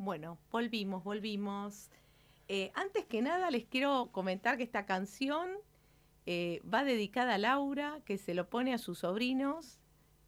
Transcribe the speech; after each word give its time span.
Bueno, 0.00 0.38
volvimos, 0.50 1.04
volvimos. 1.04 1.90
Eh, 2.48 2.72
antes 2.74 3.04
que 3.04 3.20
nada 3.20 3.50
les 3.50 3.66
quiero 3.66 4.08
comentar 4.12 4.56
que 4.56 4.62
esta 4.62 4.86
canción 4.86 5.50
eh, 6.24 6.62
va 6.62 6.84
dedicada 6.84 7.34
a 7.34 7.38
Laura, 7.38 8.00
que 8.06 8.16
se 8.16 8.32
lo 8.32 8.48
pone 8.48 8.72
a 8.72 8.78
sus 8.78 9.00
sobrinos 9.00 9.78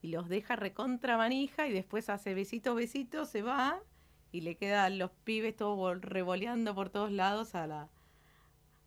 y 0.03 0.08
los 0.08 0.29
deja 0.29 0.56
recontra 0.56 1.16
manija 1.16 1.69
y 1.69 1.72
después 1.72 2.11
hace 2.11 2.35
besito, 2.35 2.74
besito, 2.74 3.24
se 3.24 3.40
va 3.40 3.80
y 4.30 4.43
le 4.43 4.57
quedan 4.57 4.98
los 4.98 5.11
pibes 5.25 5.57
todos 5.57 6.02
revoleando 6.02 6.75
por 6.75 6.91
todos 6.91 7.11
lados 7.11 7.54
a 7.54 7.66
la, 7.66 7.89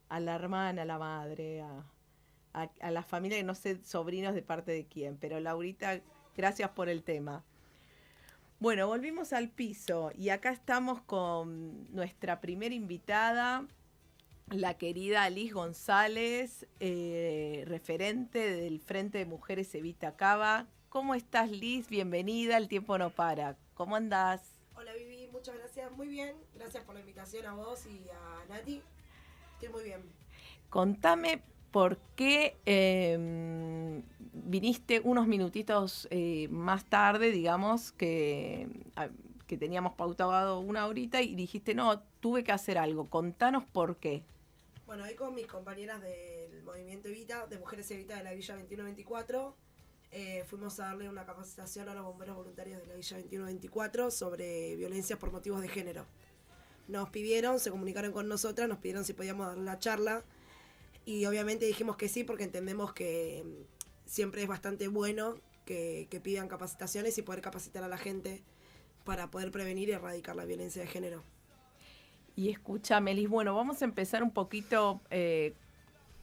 a 0.09 0.19
la 0.19 0.35
hermana, 0.35 0.83
a 0.83 0.85
la 0.85 0.99
madre, 0.99 1.61
a, 1.63 1.83
a, 2.53 2.69
a 2.79 2.91
la 2.91 3.01
familia, 3.01 3.39
que 3.39 3.43
no 3.43 3.55
sé 3.55 3.83
sobrinos 3.83 4.35
de 4.35 4.43
parte 4.43 4.71
de 4.71 4.85
quién, 4.85 5.17
pero 5.17 5.39
Laurita, 5.39 5.99
gracias 6.37 6.69
por 6.69 6.89
el 6.89 7.03
tema. 7.03 7.43
Bueno, 8.59 8.87
volvimos 8.87 9.33
al 9.33 9.49
piso 9.49 10.11
y 10.17 10.29
acá 10.29 10.49
estamos 10.49 11.01
con 11.01 11.93
nuestra 11.93 12.39
primera 12.39 12.73
invitada, 12.73 13.67
la 14.49 14.75
querida 14.75 15.29
Liz 15.29 15.53
González, 15.53 16.65
eh, 16.79 17.65
referente 17.67 18.39
del 18.39 18.79
Frente 18.79 19.17
de 19.17 19.25
Mujeres 19.25 19.75
Evita 19.75 20.15
Cava. 20.15 20.67
¿Cómo 20.87 21.15
estás, 21.15 21.51
Liz? 21.51 21.89
Bienvenida, 21.89 22.55
el 22.55 22.69
tiempo 22.69 22.97
no 22.97 23.09
para. 23.09 23.57
¿Cómo 23.73 23.97
andás? 23.97 24.41
Hola, 24.77 24.93
Vivi, 24.93 25.27
muchas 25.33 25.57
gracias. 25.57 25.91
Muy 25.91 26.07
bien. 26.07 26.33
Gracias 26.53 26.85
por 26.85 26.95
la 26.95 27.01
invitación 27.01 27.45
a 27.47 27.53
vos 27.53 27.85
y 27.85 28.07
a 28.09 28.45
Nati. 28.47 28.81
Estoy 29.55 29.69
muy 29.69 29.83
bien. 29.83 30.01
Contame 30.69 31.41
por 31.71 31.97
qué 32.15 32.55
eh, 32.65 34.01
viniste 34.43 35.01
unos 35.03 35.27
minutitos 35.27 36.07
eh, 36.11 36.47
más 36.49 36.85
tarde, 36.85 37.31
digamos, 37.31 37.91
que, 37.91 38.67
a, 38.95 39.09
que 39.47 39.57
teníamos 39.57 39.93
pautado 39.93 40.59
una 40.59 40.87
horita 40.87 41.21
y 41.21 41.35
dijiste, 41.35 41.73
no, 41.73 42.01
tuve 42.19 42.43
que 42.43 42.51
hacer 42.51 42.77
algo. 42.77 43.09
Contanos 43.09 43.63
por 43.65 43.97
qué. 43.97 44.23
Bueno, 44.85 45.03
ahí 45.03 45.15
con 45.15 45.33
mis 45.33 45.47
compañeras 45.47 46.01
del 46.01 46.63
movimiento 46.63 47.07
Evita, 47.07 47.47
de 47.47 47.57
Mujeres 47.57 47.89
Evita 47.91 48.17
de 48.17 48.23
la 48.23 48.33
Villa 48.33 48.55
2124, 48.55 49.55
eh, 50.11 50.43
fuimos 50.47 50.79
a 50.79 50.85
darle 50.85 51.09
una 51.09 51.25
capacitación 51.25 51.89
a 51.89 51.95
los 51.95 52.03
bomberos 52.03 52.35
voluntarios 52.35 52.79
de 52.79 52.87
la 52.87 52.95
Villa 52.95 53.17
2124 53.17 54.11
sobre 54.11 54.75
violencia 54.75 55.17
por 55.17 55.31
motivos 55.31 55.61
de 55.61 55.69
género. 55.69 56.05
Nos 56.87 57.09
pidieron, 57.09 57.59
se 57.59 57.71
comunicaron 57.71 58.11
con 58.11 58.27
nosotras, 58.27 58.69
nos 58.69 58.77
pidieron 58.77 59.03
si 59.05 59.13
podíamos 59.13 59.47
dar 59.47 59.57
la 59.57 59.79
charla 59.79 60.23
y 61.03 61.25
obviamente 61.25 61.65
dijimos 61.65 61.97
que 61.97 62.07
sí 62.07 62.23
porque 62.23 62.43
entendemos 62.43 62.93
que 62.93 63.43
siempre 64.05 64.43
es 64.43 64.47
bastante 64.47 64.87
bueno 64.87 65.35
que, 65.65 66.07
que, 66.09 66.19
pidan 66.19 66.47
capacitaciones 66.47 67.17
y 67.17 67.21
poder 67.21 67.41
capacitar 67.41 67.83
a 67.83 67.87
la 67.87 67.97
gente 67.97 68.43
para 69.03 69.31
poder 69.31 69.51
prevenir 69.51 69.89
y 69.89 69.93
erradicar 69.93 70.35
la 70.35 70.45
violencia 70.45 70.81
de 70.81 70.87
género. 70.87 71.23
Y 72.35 72.49
escucha, 72.49 72.99
Melis, 72.99 73.29
bueno, 73.29 73.55
vamos 73.55 73.81
a 73.81 73.85
empezar 73.85 74.21
un 74.21 74.31
poquito. 74.31 75.01
Eh, 75.09 75.53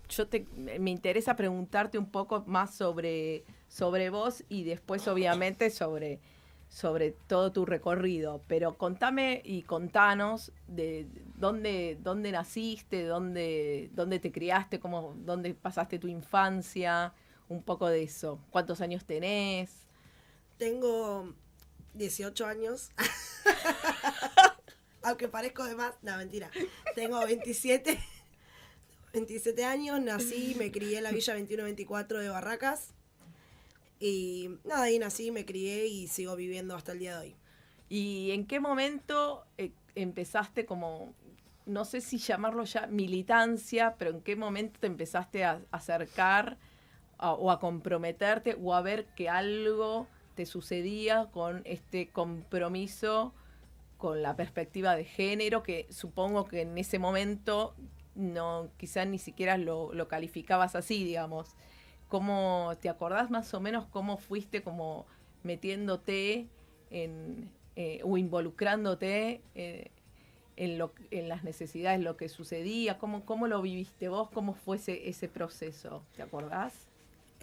yo 0.09 0.29
te, 0.29 0.47
me 0.57 0.91
interesa 0.91 1.37
preguntarte 1.37 1.97
un 1.99 2.11
poco 2.11 2.45
más 2.47 2.75
sobre, 2.75 3.45
sobre 3.69 4.11
vos 4.11 4.45
y 4.49 4.65
después, 4.65 5.09
obviamente, 5.09 5.71
sobre 5.71 6.21
sobre 6.73 7.11
todo 7.11 7.53
tu 7.53 7.67
recorrido, 7.67 8.41
pero 8.47 8.79
contame 8.79 9.43
y 9.45 9.61
contanos 9.61 10.53
de 10.67 11.07
dónde, 11.37 11.99
dónde 12.01 12.33
naciste, 12.33 13.05
dónde, 13.05 13.91
dónde 13.93 14.19
te 14.19 14.33
criaste, 14.33 14.81
cómo, 14.81 15.15
dónde 15.19 15.53
pasaste 15.53 15.99
tu 15.99 16.09
infancia, 16.09 17.13
un 17.53 17.62
poco 17.62 17.89
de 17.89 18.03
eso. 18.03 18.41
¿Cuántos 18.50 18.81
años 18.81 19.05
tenés? 19.05 19.70
Tengo 20.58 21.34
18 21.95 22.47
años. 22.47 22.91
Aunque 25.03 25.28
parezco 25.28 25.64
de 25.64 25.75
más, 25.75 25.95
no, 26.03 26.17
mentira. 26.17 26.50
Tengo 26.95 27.25
27. 27.25 27.98
27 29.12 29.64
años, 29.64 30.00
nací, 30.00 30.55
me 30.58 30.73
crié 30.73 30.98
en 30.98 31.05
la 31.05 31.11
Villa 31.11 31.35
2124 31.35 32.20
de 32.20 32.29
Barracas. 32.29 32.95
Y 34.01 34.51
nada, 34.64 34.85
ahí 34.85 34.98
nací, 34.98 35.30
me 35.30 35.45
crié 35.45 35.86
y 35.86 36.08
sigo 36.08 36.35
viviendo 36.35 36.74
hasta 36.74 36.92
el 36.92 36.98
día 36.98 37.18
de 37.18 37.27
hoy. 37.27 37.36
¿Y 37.89 38.30
en 38.30 38.46
qué 38.46 38.58
momento 38.58 39.45
eh, 39.58 39.73
empezaste 39.95 40.64
como, 40.64 41.14
no 41.67 41.85
sé 41.85 42.01
si 42.01 42.18
llamarlo 42.18 42.64
ya 42.64 42.86
militancia, 42.86 43.96
pero 43.98 44.12
en 44.12 44.23
qué 44.23 44.35
momento 44.35 44.80
te 44.80 44.86
empezaste 44.86 45.45
a 45.45 45.61
acercar 45.70 46.58
o 47.31 47.51
a 47.51 47.61
comprometerte 47.61 48.57
o 48.61 48.75
a 48.75 48.83
ver 48.83 49.07
que 49.15 49.29
algo 49.29 50.07
te 50.35 50.47
sucedía 50.47 51.29
con 51.33 51.63
este 51.65 52.09
compromiso 52.09 53.33
con 54.03 54.21
la 54.21 54.35
perspectiva 54.35 54.97
de 54.97 55.05
género, 55.05 55.63
que 55.63 55.87
supongo 55.91 56.47
que 56.47 56.63
en 56.63 56.77
ese 56.77 56.99
momento 56.99 57.77
no 58.17 58.69
quizás 58.77 59.07
ni 59.07 59.19
siquiera 59.19 59.57
lo, 59.57 59.95
lo 59.95 60.09
calificabas 60.09 60.75
así, 60.75 61.05
digamos. 61.05 61.55
¿Cómo 62.09 62.73
te 62.81 62.89
acordás 62.89 63.31
más 63.31 63.55
o 63.55 63.61
menos 63.61 63.87
cómo 63.87 64.17
fuiste 64.17 64.63
como 64.63 65.07
metiéndote 65.45 66.49
en, 66.91 67.49
eh, 67.77 68.01
o 68.03 68.19
involucrándote 68.19 69.41
eh, 69.55 69.93
en, 70.57 70.79
lo, 70.79 70.93
en 71.13 71.29
las 71.29 71.45
necesidades, 71.45 72.01
lo 72.01 72.17
que 72.17 72.29
sucedía? 72.29 72.99
¿Cómo, 72.99 73.25
cómo 73.25 73.47
lo 73.47 73.63
viviste 73.63 74.09
vos? 74.09 74.29
¿Cómo 74.31 74.55
fue 74.55 74.79
ese, 74.79 75.09
ese 75.09 75.29
proceso? 75.29 76.03
¿Te 76.17 76.23
acordás? 76.23 76.89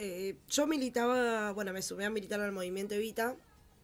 Eh, 0.02 0.38
yo 0.50 0.66
militaba, 0.66 1.52
bueno, 1.52 1.74
me 1.74 1.82
sumé 1.82 2.06
a 2.06 2.10
militar 2.10 2.40
al 2.40 2.54
movimiento 2.54 2.96
Evita. 2.96 3.36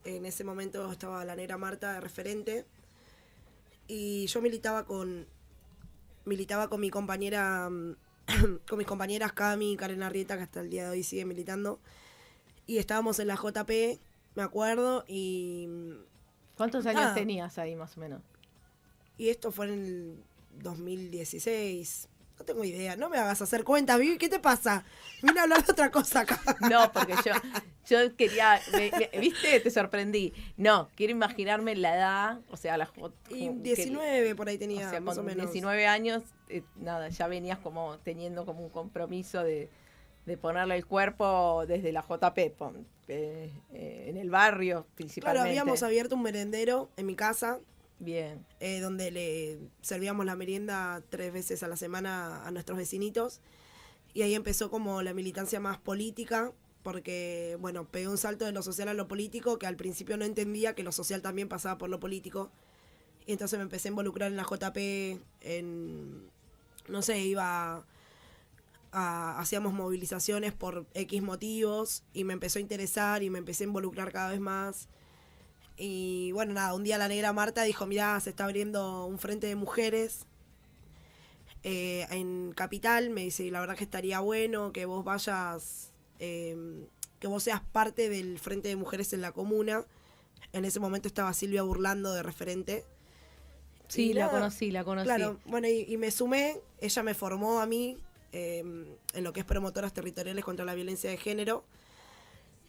En 0.04 0.24
ese 0.24 0.44
momento 0.44 0.90
estaba 0.90 1.22
la 1.26 1.36
negra 1.36 1.58
Marta 1.58 1.92
de 1.92 2.00
referente. 2.00 2.64
Y 3.86 4.26
yo 4.26 4.40
militaba 4.40 4.86
con, 4.86 5.26
militaba 6.24 6.68
con 6.70 6.80
mi 6.80 6.88
compañera 6.88 7.68
mm, 7.68 7.96
con 8.68 8.78
mis 8.78 8.86
compañeras 8.86 9.34
Cami, 9.34 9.76
Karen 9.76 10.02
Arrieta, 10.02 10.38
que 10.38 10.44
hasta 10.44 10.60
el 10.60 10.70
día 10.70 10.84
de 10.84 10.90
hoy 10.90 11.02
sigue 11.02 11.26
militando. 11.26 11.80
Y 12.66 12.78
estábamos 12.78 13.18
en 13.18 13.28
la 13.28 13.36
JP, 13.36 14.00
me 14.34 14.42
acuerdo, 14.42 15.04
y... 15.06 15.68
¿Cuántos 16.56 16.86
años 16.86 17.14
tenías 17.14 17.58
ahí 17.58 17.76
más 17.76 17.96
o 17.96 18.00
menos? 18.00 18.22
Y 19.18 19.28
esto 19.28 19.52
fue 19.52 19.66
en 19.66 19.72
el 19.72 20.24
2016. 20.62 22.08
No 22.38 22.44
tengo 22.44 22.64
idea, 22.64 22.96
no 22.96 23.08
me 23.08 23.18
hagas 23.18 23.40
hacer 23.40 23.64
cuenta, 23.64 23.96
Vivi, 23.96 24.18
¿qué 24.18 24.28
te 24.28 24.38
pasa? 24.38 24.84
Vine 25.22 25.40
a 25.40 25.44
hablar 25.44 25.64
de 25.64 25.72
otra 25.72 25.90
cosa 25.90 26.20
acá. 26.20 26.40
No, 26.70 26.92
porque 26.92 27.14
yo, 27.24 27.32
yo 27.88 28.16
quería, 28.16 28.60
me, 28.72 28.90
me, 28.90 29.18
¿viste? 29.18 29.60
Te 29.60 29.70
sorprendí. 29.70 30.34
No, 30.56 30.88
quiero 30.96 31.12
imaginarme 31.12 31.74
la 31.76 31.96
edad, 31.96 32.40
o 32.50 32.56
sea, 32.56 32.76
la... 32.76 32.90
Y 33.30 33.48
19 33.48 34.34
por 34.34 34.48
ahí 34.48 34.58
tenía, 34.58 34.86
o 34.86 34.90
sea, 34.90 35.00
más 35.00 35.16
con 35.16 35.24
o 35.24 35.28
menos. 35.28 35.46
19 35.46 35.86
años, 35.86 36.22
eh, 36.48 36.62
nada, 36.76 37.08
ya 37.08 37.26
venías 37.26 37.58
como 37.58 37.98
teniendo 38.00 38.44
como 38.44 38.62
un 38.62 38.70
compromiso 38.70 39.42
de, 39.42 39.70
de 40.26 40.36
ponerle 40.36 40.76
el 40.76 40.84
cuerpo 40.84 41.64
desde 41.66 41.92
la 41.92 42.02
JP, 42.02 42.38
eh, 42.38 42.52
eh, 43.08 44.04
en 44.08 44.16
el 44.16 44.30
barrio 44.30 44.86
principalmente. 44.94 45.40
Claro, 45.40 45.48
habíamos 45.48 45.82
abierto 45.82 46.16
un 46.16 46.22
merendero 46.22 46.90
en 46.96 47.06
mi 47.06 47.14
casa, 47.14 47.60
Bien. 47.98 48.44
Eh, 48.60 48.80
donde 48.80 49.10
le 49.10 49.58
servíamos 49.80 50.26
la 50.26 50.36
merienda 50.36 51.02
tres 51.08 51.32
veces 51.32 51.62
a 51.62 51.68
la 51.68 51.76
semana 51.76 52.46
a 52.46 52.50
nuestros 52.50 52.78
vecinitos. 52.78 53.40
Y 54.12 54.22
ahí 54.22 54.34
empezó 54.34 54.70
como 54.70 55.02
la 55.02 55.14
militancia 55.14 55.60
más 55.60 55.78
política, 55.78 56.52
porque, 56.82 57.56
bueno, 57.60 57.86
pegué 57.88 58.08
un 58.08 58.18
salto 58.18 58.44
de 58.44 58.52
lo 58.52 58.62
social 58.62 58.88
a 58.88 58.94
lo 58.94 59.08
político, 59.08 59.58
que 59.58 59.66
al 59.66 59.76
principio 59.76 60.16
no 60.16 60.24
entendía 60.24 60.74
que 60.74 60.82
lo 60.82 60.92
social 60.92 61.20
también 61.22 61.48
pasaba 61.48 61.78
por 61.78 61.90
lo 61.90 62.00
político. 62.00 62.50
Y 63.26 63.32
entonces 63.32 63.58
me 63.58 63.64
empecé 63.64 63.88
a 63.88 63.90
involucrar 63.90 64.30
en 64.30 64.36
la 64.36 64.44
JP, 64.44 65.20
en, 65.40 66.30
no 66.88 67.02
sé, 67.02 67.20
iba... 67.20 67.84
A, 68.92 69.38
hacíamos 69.40 69.74
movilizaciones 69.74 70.54
por 70.54 70.86
X 70.94 71.20
motivos 71.20 72.02
y 72.14 72.24
me 72.24 72.32
empezó 72.32 72.58
a 72.58 72.62
interesar 72.62 73.22
y 73.22 73.28
me 73.28 73.38
empecé 73.38 73.64
a 73.64 73.66
involucrar 73.66 74.10
cada 74.12 74.30
vez 74.30 74.40
más. 74.40 74.88
Y 75.76 76.32
bueno, 76.32 76.54
nada, 76.54 76.74
un 76.74 76.84
día 76.84 76.98
la 76.98 77.08
negra 77.08 77.32
Marta 77.32 77.62
dijo, 77.62 77.86
mirá, 77.86 78.18
se 78.20 78.30
está 78.30 78.44
abriendo 78.44 79.04
un 79.06 79.18
frente 79.18 79.46
de 79.46 79.56
mujeres 79.56 80.26
eh, 81.62 82.06
en 82.10 82.52
Capital. 82.52 83.10
Me 83.10 83.22
dice, 83.22 83.44
y 83.44 83.50
la 83.50 83.60
verdad 83.60 83.76
que 83.76 83.84
estaría 83.84 84.20
bueno 84.20 84.72
que 84.72 84.86
vos 84.86 85.04
vayas, 85.04 85.92
eh, 86.18 86.86
que 87.18 87.26
vos 87.26 87.42
seas 87.42 87.60
parte 87.60 88.08
del 88.08 88.38
frente 88.38 88.68
de 88.68 88.76
mujeres 88.76 89.12
en 89.12 89.20
la 89.20 89.32
comuna. 89.32 89.84
En 90.52 90.64
ese 90.64 90.80
momento 90.80 91.08
estaba 91.08 91.32
Silvia 91.34 91.62
Burlando 91.62 92.12
de 92.12 92.22
referente. 92.22 92.84
Sí, 93.88 94.14
la 94.14 94.30
conocí, 94.30 94.70
la 94.70 94.82
conocí. 94.82 95.04
Claro, 95.04 95.38
bueno, 95.46 95.68
y, 95.68 95.84
y, 95.88 95.96
me 95.96 96.10
sumé, 96.10 96.60
ella 96.80 97.02
me 97.04 97.14
formó 97.14 97.60
a 97.60 97.66
mí 97.66 97.96
eh, 98.32 98.58
en 99.14 99.24
lo 99.24 99.32
que 99.32 99.40
es 99.40 99.46
promotoras 99.46 99.94
territoriales 99.94 100.44
contra 100.44 100.64
la 100.64 100.74
violencia 100.74 101.08
de 101.08 101.16
género. 101.16 101.64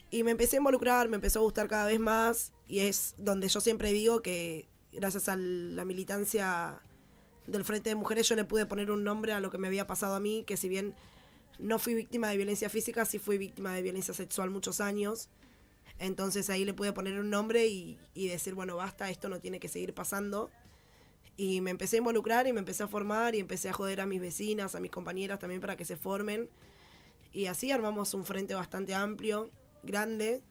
Y 0.09 0.23
me 0.23 0.31
empecé 0.31 0.55
a 0.55 0.59
involucrar, 0.59 1.09
me 1.09 1.15
empezó 1.15 1.39
a 1.39 1.41
gustar 1.43 1.67
cada 1.67 1.85
vez 1.85 1.99
más 1.99 2.53
y 2.67 2.79
es 2.79 3.15
donde 3.17 3.49
yo 3.49 3.59
siempre 3.59 3.91
digo 3.91 4.21
que 4.21 4.69
gracias 4.93 5.27
a 5.27 5.35
la 5.35 5.83
militancia 5.85 6.81
del 7.45 7.63
Frente 7.63 7.89
de 7.89 7.95
Mujeres 7.95 8.27
yo 8.27 8.35
le 8.35 8.45
pude 8.45 8.65
poner 8.65 8.89
un 8.89 9.03
nombre 9.03 9.33
a 9.33 9.39
lo 9.39 9.51
que 9.51 9.57
me 9.57 9.67
había 9.67 9.85
pasado 9.85 10.15
a 10.15 10.19
mí, 10.19 10.43
que 10.45 10.57
si 10.57 10.69
bien 10.69 10.95
no 11.59 11.79
fui 11.79 11.93
víctima 11.93 12.29
de 12.29 12.37
violencia 12.37 12.69
física, 12.69 13.05
sí 13.05 13.19
fui 13.19 13.37
víctima 13.37 13.73
de 13.73 13.81
violencia 13.81 14.13
sexual 14.13 14.49
muchos 14.49 14.79
años. 14.79 15.29
Entonces 15.99 16.49
ahí 16.49 16.63
le 16.63 16.73
pude 16.73 16.93
poner 16.93 17.19
un 17.19 17.29
nombre 17.29 17.67
y, 17.67 17.97
y 18.13 18.27
decir, 18.27 18.53
bueno, 18.53 18.75
basta, 18.75 19.09
esto 19.09 19.29
no 19.29 19.39
tiene 19.39 19.59
que 19.59 19.67
seguir 19.67 19.93
pasando. 19.93 20.51
Y 21.35 21.61
me 21.61 21.71
empecé 21.71 21.97
a 21.97 21.99
involucrar 21.99 22.47
y 22.47 22.53
me 22.53 22.59
empecé 22.59 22.83
a 22.83 22.87
formar 22.87 23.35
y 23.35 23.39
empecé 23.39 23.69
a 23.69 23.73
joder 23.73 24.01
a 24.01 24.05
mis 24.05 24.21
vecinas, 24.21 24.75
a 24.75 24.79
mis 24.79 24.91
compañeras 24.91 25.39
también 25.39 25.61
para 25.61 25.75
que 25.75 25.85
se 25.85 25.97
formen. 25.97 26.49
Y 27.31 27.47
así 27.47 27.71
armamos 27.71 28.13
un 28.13 28.25
frente 28.25 28.55
bastante 28.55 28.93
amplio, 28.93 29.51
grande. 29.87 30.43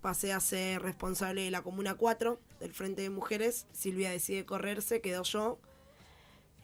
Pasé 0.00 0.32
a 0.32 0.38
ser 0.38 0.80
responsable 0.80 1.42
de 1.42 1.50
la 1.50 1.62
Comuna 1.62 1.96
4, 1.96 2.40
del 2.60 2.72
Frente 2.72 3.02
de 3.02 3.10
Mujeres. 3.10 3.66
Silvia 3.72 4.10
decide 4.10 4.46
correrse, 4.46 5.00
quedó 5.00 5.24
yo. 5.24 5.58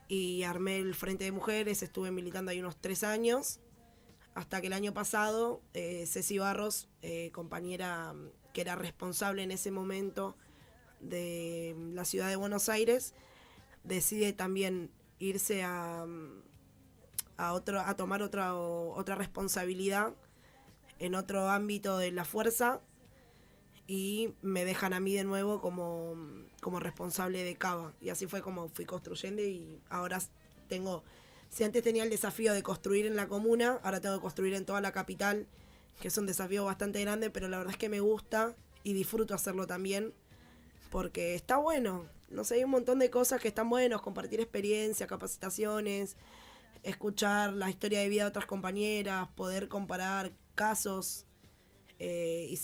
Y 0.07 0.45
armé 0.45 0.79
el 0.79 0.95
Frente 0.95 1.25
de 1.25 1.33
Mujeres, 1.33 1.83
estuve 1.83 2.13
militando 2.13 2.53
ahí 2.53 2.61
unos 2.61 2.77
tres 2.81 3.03
años. 3.03 3.59
Hasta 4.35 4.61
que 4.61 4.69
el 4.69 4.73
año 4.73 4.95
pasado, 4.95 5.61
eh, 5.73 6.07
Ceci 6.07 6.39
Barros, 6.39 6.89
eh, 7.03 7.31
compañera 7.33 8.15
que 8.53 8.61
era 8.61 8.77
responsable 8.77 9.43
en 9.43 9.51
ese 9.51 9.73
momento 9.73 10.37
de 11.01 11.75
la 11.93 12.05
ciudad 12.05 12.29
de 12.29 12.37
Buenos 12.37 12.69
Aires, 12.69 13.15
decide 13.83 14.33
también 14.33 14.91
irse 15.19 15.65
a, 15.65 16.07
a, 17.37 17.53
otro, 17.53 17.81
a 17.81 17.97
tomar 17.97 18.23
otra, 18.23 18.55
otra 18.55 19.17
responsabilidad 19.17 20.15
en 20.99 21.15
otro 21.15 21.49
ámbito 21.51 21.99
de 21.99 22.13
la 22.13 22.25
fuerza 22.25 22.81
y 23.87 24.35
me 24.43 24.65
dejan 24.65 24.93
a 24.93 25.01
mí 25.01 25.15
de 25.15 25.25
nuevo 25.25 25.61
como, 25.61 26.17
como 26.61 26.81
responsable 26.81 27.43
de 27.43 27.57
Cava. 27.57 27.93
Y 28.01 28.09
así 28.09 28.27
fue 28.27 28.41
como 28.43 28.69
fui 28.69 28.87
construyendo 28.87 29.43
y 29.43 29.81
ahora 29.91 30.19
tengo, 30.69 31.05
si 31.51 31.65
antes 31.65 31.83
tenía 31.83 32.05
el 32.05 32.11
desafío 32.11 32.55
de 32.55 32.63
construir 32.63 33.07
en 33.07 33.17
la 33.17 33.29
comuna, 33.29 33.81
ahora 33.83 34.01
tengo 34.01 34.17
que 34.17 34.23
construir 34.23 34.55
en 34.55 34.65
toda 34.65 34.81
la 34.81 34.93
capital, 34.93 35.47
que 36.01 36.09
es 36.09 36.19
un 36.19 36.27
desafío 36.27 36.65
bastante 36.65 37.01
grande, 37.01 37.31
pero 37.31 37.49
la 37.49 37.59
verdad 37.59 37.73
es 37.73 37.79
que 37.79 37.89
me 37.89 38.01
gusta 38.01 38.57
y 38.83 38.95
disfruto 38.95 39.35
hacerlo 39.35 39.67
también, 39.67 40.15
porque 40.91 41.35
está 41.35 41.57
bueno. 41.59 42.07
No 42.31 42.43
sé, 42.43 42.57
hay 42.57 42.65
un 42.65 42.71
montón 42.71 42.99
de 42.99 43.11
cosas 43.11 43.41
que 43.41 43.49
están 43.49 43.69
buenos, 43.69 44.01
compartir 44.03 44.41
experiencias, 44.41 45.09
capacitaciones, 45.09 46.17
escuchar 46.83 47.53
la 47.53 47.71
historia 47.71 48.01
de 48.01 48.09
vida 48.09 48.23
de 48.23 48.29
otras 48.29 48.47
compañeras, 48.47 49.29
poder 49.37 49.69
comparar 49.69 50.33
casos. 50.55 51.27
Eh, 51.99 52.49
y, 52.51 52.59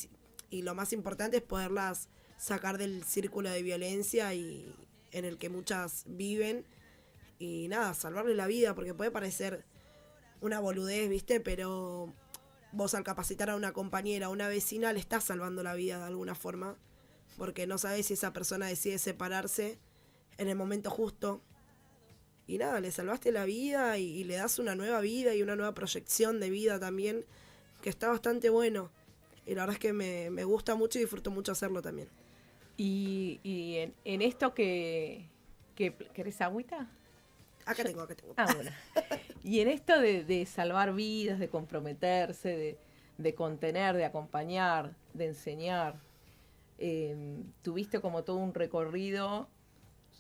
y, 0.51 0.63
lo 0.63 0.75
más 0.75 0.93
importante 0.93 1.39
es 1.39 1.43
poderlas 1.43 2.09
sacar 2.37 2.79
del 2.79 3.05
círculo 3.05 3.51
de 3.51 3.63
violencia 3.63 4.35
y 4.35 4.75
en 5.13 5.25
el 5.25 5.39
que 5.39 5.49
muchas 5.49 6.05
viven. 6.07 6.65
Y 7.39 7.69
nada, 7.69 7.95
salvarle 7.95 8.35
la 8.35 8.47
vida, 8.47 8.75
porque 8.75 8.95
puede 8.95 9.11
parecer 9.11 9.65
una 10.41 10.61
boludez, 10.61 11.09
¿viste? 11.09 11.41
Pero 11.41 12.13
vos 12.73 12.95
al 12.95 13.05
capacitar 13.05 13.51
a 13.51 13.57
una 13.57 13.73
compañera, 13.73 14.27
a 14.27 14.31
una 14.31 14.49
vecina, 14.49 14.93
le 14.93 15.01
estás 15.01 15.25
salvando 15.25 15.63
la 15.63 15.75
vida 15.75 15.99
de 15.99 16.05
alguna 16.05 16.35
forma 16.35 16.77
porque 17.41 17.67
no 17.67 17.79
sabes 17.79 18.05
si 18.05 18.13
esa 18.13 18.35
persona 18.35 18.67
decide 18.67 18.99
separarse 18.99 19.79
en 20.37 20.49
el 20.49 20.57
momento 20.57 20.91
justo. 20.91 21.41
Y 22.47 22.59
nada, 22.59 22.81
le 22.81 22.91
salvaste 22.91 23.33
la 23.33 23.47
vida 23.47 23.97
y, 23.97 24.25
le 24.25 24.37
das 24.37 24.59
una 24.59 24.75
nueva 24.75 25.01
vida 25.01 25.35
y 25.35 25.43
una 25.43 25.57
nueva 25.57 25.73
proyección 25.73 26.39
de 26.39 26.51
vida 26.51 26.79
también, 26.79 27.25
que 27.83 27.91
está 27.91 28.09
bastante 28.09 28.51
bueno. 28.51 28.91
Y 29.47 29.55
la 29.55 29.63
verdad 29.63 29.75
es 29.75 29.81
que 29.81 29.93
me, 29.93 30.45
gusta 30.45 30.75
mucho 30.75 30.99
y 30.99 31.03
disfruto 31.03 31.31
mucho 31.31 31.53
hacerlo 31.53 31.83
también. 31.83 32.09
Y, 32.77 33.79
en, 34.05 34.23
esto 34.23 34.55
que, 34.55 35.27
que... 35.75 35.95
¿Querés 35.95 36.41
agüita? 36.41 36.91
Acá 37.67 37.85
tengo, 37.85 38.01
acá 38.03 38.15
tengo. 38.15 38.35
Ah, 38.37 38.47
bueno. 38.55 38.71
y 39.43 39.61
en 39.61 39.69
esto 39.69 40.01
de, 40.01 40.47
salvar 40.47 40.95
vidas, 40.95 41.39
de 41.39 41.49
comprometerse, 41.49 42.57
de, 42.57 42.79
de 43.19 43.35
contener, 43.35 43.97
de 43.97 44.05
acompañar, 44.05 44.95
de 45.13 45.27
enseñar, 45.27 46.01
Em, 46.83 47.53
tuviste 47.61 48.01
como 48.01 48.25
todo 48.25 48.39
un 48.39 48.55
recorrido 48.55 49.49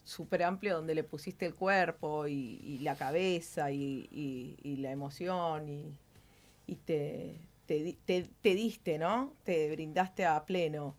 súper 0.04 0.42
amplio 0.42 0.76
donde 0.76 0.94
le 0.94 1.04
pusiste 1.04 1.46
el 1.46 1.54
cuerpo 1.54 2.26
y, 2.28 2.78
la 2.82 2.96
cabeza 2.96 3.70
y, 3.72 4.76
la 4.78 4.90
emoción 4.90 5.96
y, 6.66 6.76
te, 6.84 7.40
te, 7.70 8.54
diste, 8.54 8.98
¿no? 8.98 9.32
Te 9.44 9.70
brindaste 9.70 10.24
a 10.24 10.44
pleno. 10.44 10.96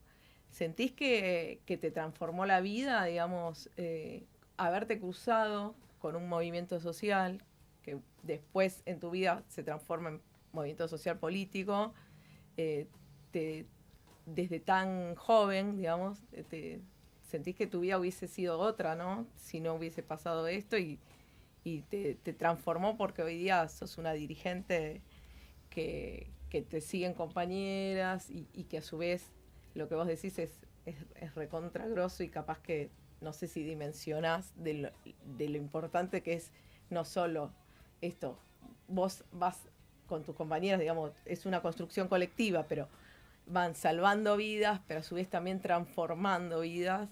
¿Sentís 0.51 0.93
que, 0.93 1.61
te 1.65 1.91
transformó 1.91 2.45
la 2.45 2.61
vida, 2.61 3.03
digamos, 3.05 3.69
eh, 3.75 4.23
haberte 4.55 4.99
cruzado 4.99 5.75
con 5.99 6.15
un 6.15 6.29
movimiento 6.29 6.79
social 6.79 7.43
que 7.81 7.99
después 8.23 8.83
en 8.85 8.99
tu 8.99 9.09
vida 9.11 9.43
se 9.49 9.63
transforma 9.63 10.09
en 10.09 10.21
movimiento 10.53 10.87
social 10.87 11.19
político? 11.19 11.93
Eh, 12.55 12.87
te, 13.31 13.65
desde 14.25 14.59
tan 14.59 15.15
joven, 15.15 15.77
digamos, 15.77 16.19
eh, 16.31 16.43
te, 16.47 16.81
sentís 17.23 17.55
que 17.55 17.67
tu 17.67 17.81
vida 17.81 17.97
hubiese 17.99 18.27
sido 18.27 18.59
otra, 18.59 18.95
¿no? 18.95 19.27
Si 19.35 19.59
no 19.59 19.73
hubiese 19.73 20.03
pasado 20.03 20.47
esto 20.47 20.77
y, 20.77 20.99
te, 21.89 22.15
transformó 22.33 22.97
porque 22.97 23.23
hoy 23.23 23.37
día 23.37 23.67
sos 23.67 23.97
una 23.97 24.13
dirigente 24.13 25.01
que, 25.69 26.31
te 26.59 26.81
siguen 26.81 27.13
compañeras 27.13 28.29
y, 28.29 28.43
que 28.65 28.79
a 28.79 28.81
su 28.81 28.97
vez 28.97 29.31
lo 29.73 29.87
que 29.87 29.95
vos 29.95 30.05
decís 30.05 30.37
es, 30.37 30.51
es, 30.85 31.35
recontra 31.35 31.87
grosso 31.87 32.23
y 32.23 32.29
capaz 32.29 32.59
que 32.59 32.89
no 33.21 33.31
sé 33.31 33.47
si 33.47 33.63
dimensionás 33.63 34.51
de 34.61 34.73
lo, 34.73 34.89
de 35.37 35.47
lo 35.47 35.57
importante 35.57 36.21
que 36.21 36.33
es 36.33 36.51
no 36.89 37.05
solo 37.05 37.53
esto, 38.01 38.37
vos 38.89 39.23
vas 39.31 39.69
con 40.07 40.23
tus 40.23 40.35
compañeras, 40.35 40.81
digamos, 40.81 41.13
es 41.23 41.45
una 41.45 41.61
construcción 41.61 42.09
colectiva, 42.09 42.65
pero 42.67 42.89
van 43.45 43.75
salvando 43.75 44.35
vidas, 44.35 44.81
pero 44.87 44.99
a 44.99 45.03
su 45.03 45.15
vez 45.15 45.29
también 45.29 45.61
transformando 45.61 46.59
vidas 46.59 47.07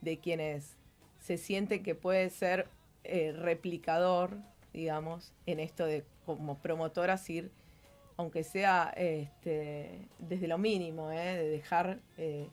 de 0.00 0.18
quienes 0.18 0.76
se 1.20 1.36
sienten 1.36 1.84
que 1.84 1.94
puede 1.94 2.28
ser 2.30 2.66
eh, 3.04 3.32
replicador, 3.32 4.38
digamos, 4.72 5.32
en 5.46 5.60
esto 5.60 5.86
de 5.86 6.04
como 6.26 6.58
promotoras 6.58 7.28
ir, 7.30 7.50
aunque 8.20 8.44
sea 8.44 8.92
este, 8.96 10.08
desde 10.18 10.48
lo 10.48 10.58
mínimo, 10.58 11.10
¿eh? 11.10 11.36
de 11.36 11.48
dejar 11.48 11.98
eh, 12.16 12.48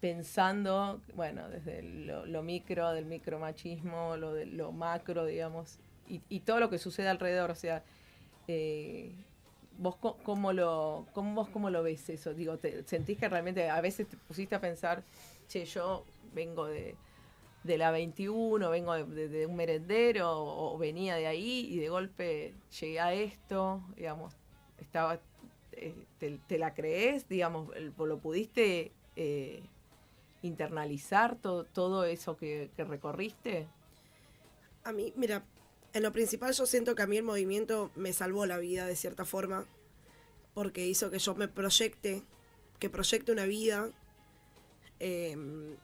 pensando, 0.00 1.00
bueno, 1.14 1.48
desde 1.48 1.82
lo, 1.82 2.42
micro, 2.42 2.90
del 2.92 3.06
micromachismo, 3.06 4.16
lo 4.16 4.34
de 4.34 4.46
lo 4.46 4.72
macro, 4.72 5.24
digamos, 5.24 5.78
y, 6.08 6.20
y 6.28 6.40
todo 6.40 6.60
lo 6.60 6.68
que 6.68 6.78
sucede 6.78 7.08
alrededor, 7.08 7.50
o 7.50 7.54
sea, 7.54 7.82
¿Vos 9.76 9.96
cómo 9.96 10.52
lo, 10.52 11.06
cómo, 11.12 11.34
vos 11.34 11.48
cómo 11.48 11.68
lo 11.68 11.82
ves 11.82 12.08
eso? 12.08 12.32
Digo, 12.32 12.58
te, 12.58 12.84
¿sentís 12.84 13.18
que 13.18 13.28
realmente 13.28 13.68
a 13.68 13.80
veces 13.80 14.08
te 14.08 14.16
pusiste 14.16 14.54
a 14.54 14.60
pensar, 14.60 15.02
che, 15.48 15.64
yo 15.64 16.04
vengo 16.32 16.66
de, 16.66 16.96
la 17.64 17.90
21, 17.90 18.70
vengo 18.70 18.94
de, 18.94 19.46
un 19.46 19.56
merendero 19.56 20.30
o, 20.30 20.78
venía 20.78 21.16
de 21.16 21.26
ahí 21.26 21.66
y 21.70 21.78
de 21.78 21.88
golpe 21.88 22.54
llegué 22.80 23.00
a 23.00 23.12
esto, 23.14 23.82
digamos, 23.96 24.36
estaba, 24.78 25.20
eh, 25.72 25.94
te, 26.18 26.58
la 26.58 26.74
crees, 26.74 27.28
digamos, 27.28 27.68
lo 27.96 28.18
pudiste 28.18 28.92
eh, 29.16 29.62
internalizar 30.42 31.36
todo, 31.36 31.64
todo 31.64 32.04
eso 32.04 32.36
que, 32.36 32.70
que 32.76 32.84
recorriste? 32.84 33.68
A 34.84 34.92
mí, 34.92 35.12
mira, 35.16 35.44
en 35.94 36.02
lo 36.02 36.12
principal 36.12 36.52
yo 36.52 36.66
siento 36.66 36.96
que 36.96 37.02
a 37.02 37.06
mí 37.06 37.16
el 37.16 37.22
movimiento 37.22 37.92
me 37.94 38.12
salvó 38.12 38.46
la 38.46 38.58
vida 38.58 38.84
de 38.84 38.96
cierta 38.96 39.24
forma, 39.24 39.64
porque 40.52 40.84
hizo 40.86 41.08
que 41.10 41.20
yo 41.20 41.36
me 41.36 41.46
proyecte, 41.46 42.22
que 42.80 42.90
proyecte 42.90 43.30
una 43.30 43.44
vida 43.44 43.90
em, 44.98 45.76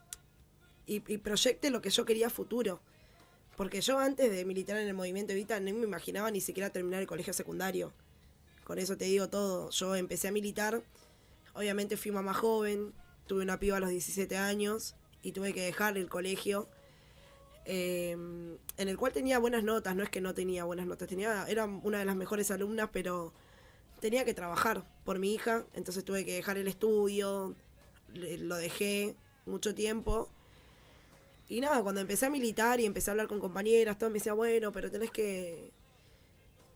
y, 0.86 0.98
proyecte 1.18 1.70
lo 1.70 1.80
que 1.80 1.90
yo 1.90 2.04
quería 2.04 2.28
futuro. 2.28 2.80
Porque 3.56 3.80
yo 3.80 3.98
antes 3.98 4.32
de 4.32 4.44
militar 4.44 4.78
en 4.78 4.88
el 4.88 4.94
movimiento 4.94 5.32
Evita 5.32 5.60
no 5.60 5.72
me 5.74 5.84
imaginaba 5.84 6.30
ni 6.32 6.40
siquiera 6.40 6.70
terminar 6.70 7.00
el 7.00 7.06
colegio 7.06 7.32
secundario. 7.32 7.92
Con 8.70 8.78
eso 8.78 8.96
te 8.96 9.06
digo 9.06 9.28
todo. 9.28 9.70
Yo 9.70 9.96
empecé 9.96 10.28
a 10.28 10.32
militar, 10.32 10.80
obviamente 11.54 11.96
fui 11.96 12.12
mamá 12.12 12.34
joven, 12.34 12.92
tuve 13.26 13.42
una 13.42 13.58
piba 13.58 13.78
a 13.78 13.80
los 13.80 13.90
17 13.90 14.36
años 14.36 14.94
y 15.22 15.32
tuve 15.32 15.52
que 15.52 15.62
dejar 15.62 15.98
el 15.98 16.08
colegio 16.08 16.68
Em, 17.72 18.56
en 18.78 18.88
el 18.88 18.96
cual 18.96 19.12
tenía 19.12 19.38
buenas 19.38 19.62
notas, 19.62 19.94
no 19.94 20.02
es 20.02 20.10
que 20.10 20.20
no 20.20 20.34
tenía 20.34 20.64
buenas 20.64 20.86
notas, 20.86 21.08
tenía, 21.08 21.46
era 21.46 21.66
una 21.66 21.98
de 21.98 22.04
las 22.04 22.16
mejores 22.16 22.50
alumnas, 22.50 22.88
pero 22.92 23.32
tenía 24.00 24.24
que 24.24 24.34
trabajar 24.34 24.84
por 25.04 25.18
mi 25.18 25.34
hija, 25.34 25.64
entonces 25.74 26.04
tuve 26.04 26.24
que 26.24 26.34
dejar 26.34 26.56
el 26.56 26.66
estudio, 26.68 27.54
lo 28.14 28.56
dejé 28.56 29.14
mucho 29.46 29.74
tiempo. 29.74 30.28
Y 31.48 31.60
nada, 31.60 31.82
cuando 31.82 32.00
empecé 32.00 32.26
a 32.26 32.30
militar 32.30 32.80
y 32.80 32.86
empecé 32.86 33.10
a 33.10 33.12
hablar 33.12 33.28
con 33.28 33.40
compañeras, 33.40 33.98
todo 33.98 34.10
me 34.10 34.14
decía, 34.14 34.32
bueno, 34.32 34.72
pero 34.72 34.90
tenés 34.90 35.10
que, 35.10 35.72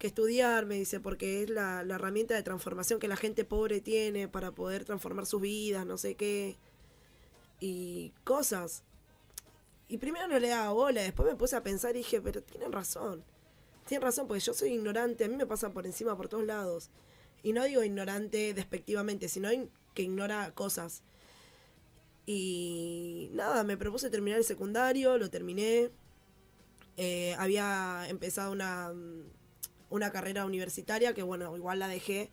que 0.04 0.08
estudiar, 0.08 0.66
me 0.66 0.74
dice, 0.74 1.00
porque 1.00 1.42
es 1.42 1.48
la, 1.48 1.80
herramienta 1.80 2.34
de 2.34 2.42
transformación 2.42 3.00
que 3.00 3.08
la 3.08 3.16
gente 3.16 3.46
pobre 3.46 3.80
tiene 3.80 4.28
para 4.28 4.50
poder 4.50 4.84
transformar 4.84 5.24
sus 5.24 5.40
vidas, 5.40 5.86
no 5.86 5.96
sé 5.96 6.14
qué. 6.14 6.58
Y 7.58 8.12
cosas. 8.22 8.82
Y 9.88 9.96
primero 9.96 10.28
no 10.28 10.38
le 10.38 10.48
daba 10.48 10.72
bola, 10.72 11.00
después 11.00 11.26
me 11.26 11.36
puse 11.36 11.56
a 11.56 11.62
pensar 11.62 11.96
y 11.96 12.00
dije, 12.00 12.20
pero 12.20 12.42
tienen 12.42 12.70
razón. 12.70 13.24
Tienen 13.86 14.02
razón, 14.02 14.28
porque 14.28 14.40
yo 14.40 14.52
soy 14.52 14.74
ignorante, 14.74 15.24
a 15.24 15.28
mí 15.28 15.36
me 15.36 15.46
pasa 15.46 15.70
por 15.70 15.86
encima 15.86 16.14
por 16.18 16.28
todos 16.28 16.44
lados. 16.44 16.90
Y 17.42 17.54
no 17.54 17.64
digo 17.64 17.82
ignorante 17.82 18.52
despectivamente, 18.52 19.30
sino 19.30 19.48
que 19.94 20.02
ignora 20.02 20.52
cosas. 20.54 21.02
Y 22.26 23.30
nada, 23.32 23.64
me 23.64 23.78
propuse 23.78 24.10
terminar 24.10 24.38
el 24.38 24.44
secundario, 24.44 25.16
lo 25.16 25.30
terminé. 25.30 25.90
Eh, 26.98 27.34
había 27.38 28.06
empezado 28.10 28.52
una, 28.52 28.92
una 29.94 30.10
carrera 30.10 30.44
universitaria 30.44 31.14
que, 31.14 31.22
bueno, 31.22 31.56
igual 31.56 31.78
la 31.78 31.88
dejé. 31.88 32.30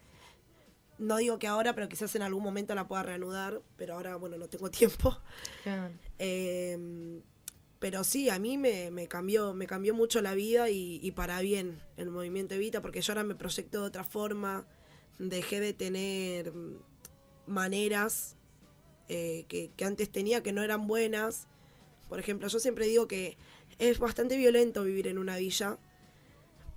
No 0.98 1.18
digo 1.18 1.40
que 1.40 1.48
ahora, 1.48 1.74
pero 1.74 1.90
quizás 1.90 2.16
en 2.16 2.22
algún 2.22 2.44
momento 2.44 2.76
la 2.76 2.88
pueda 2.88 3.04
reanudar, 3.04 3.62
pero 3.76 3.96
ahora, 3.96 4.16
bueno, 4.16 4.38
no 4.38 4.48
tengo 4.48 4.70
tiempo. 4.72 5.18
Em, 6.18 7.22
pero 7.80 8.04
sí, 8.04 8.30
a 8.30 8.38
mí 8.38 8.58
me, 8.58 8.92
me, 8.92 9.08
cambió, 9.08 9.54
me 9.54 9.68
cambió 9.68 9.94
mucho 9.94 10.22
la 10.22 10.36
vida 10.36 10.70
y, 10.70 11.00
y, 11.02 11.12
para 11.12 11.42
bien 11.42 11.82
el 11.98 12.12
movimiento 12.12 12.54
Evita, 12.56 12.82
porque 12.82 13.02
yo 13.02 13.14
ahora 13.14 13.24
me 13.24 13.36
proyecto 13.36 13.82
de 13.82 13.88
otra 13.88 14.04
forma, 14.04 14.68
dejé 15.18 15.60
de 15.60 15.74
tener 15.74 16.54
maneras 17.48 18.36
eh, 19.14 19.46
que, 19.50 19.72
antes 19.84 20.10
tenía 20.10 20.42
que 20.42 20.54
no 20.54 20.64
eran 20.64 20.88
buenas. 20.88 21.48
Por 22.08 22.20
ejemplo, 22.20 22.48
yo 22.48 22.60
siempre 22.60 22.86
digo 22.88 23.08
que 23.08 23.38
es 23.78 24.00
bastante 24.00 24.38
violento 24.38 24.84
vivir 24.84 25.08
en 25.08 25.18
una 25.18 25.36
villa 25.36 25.78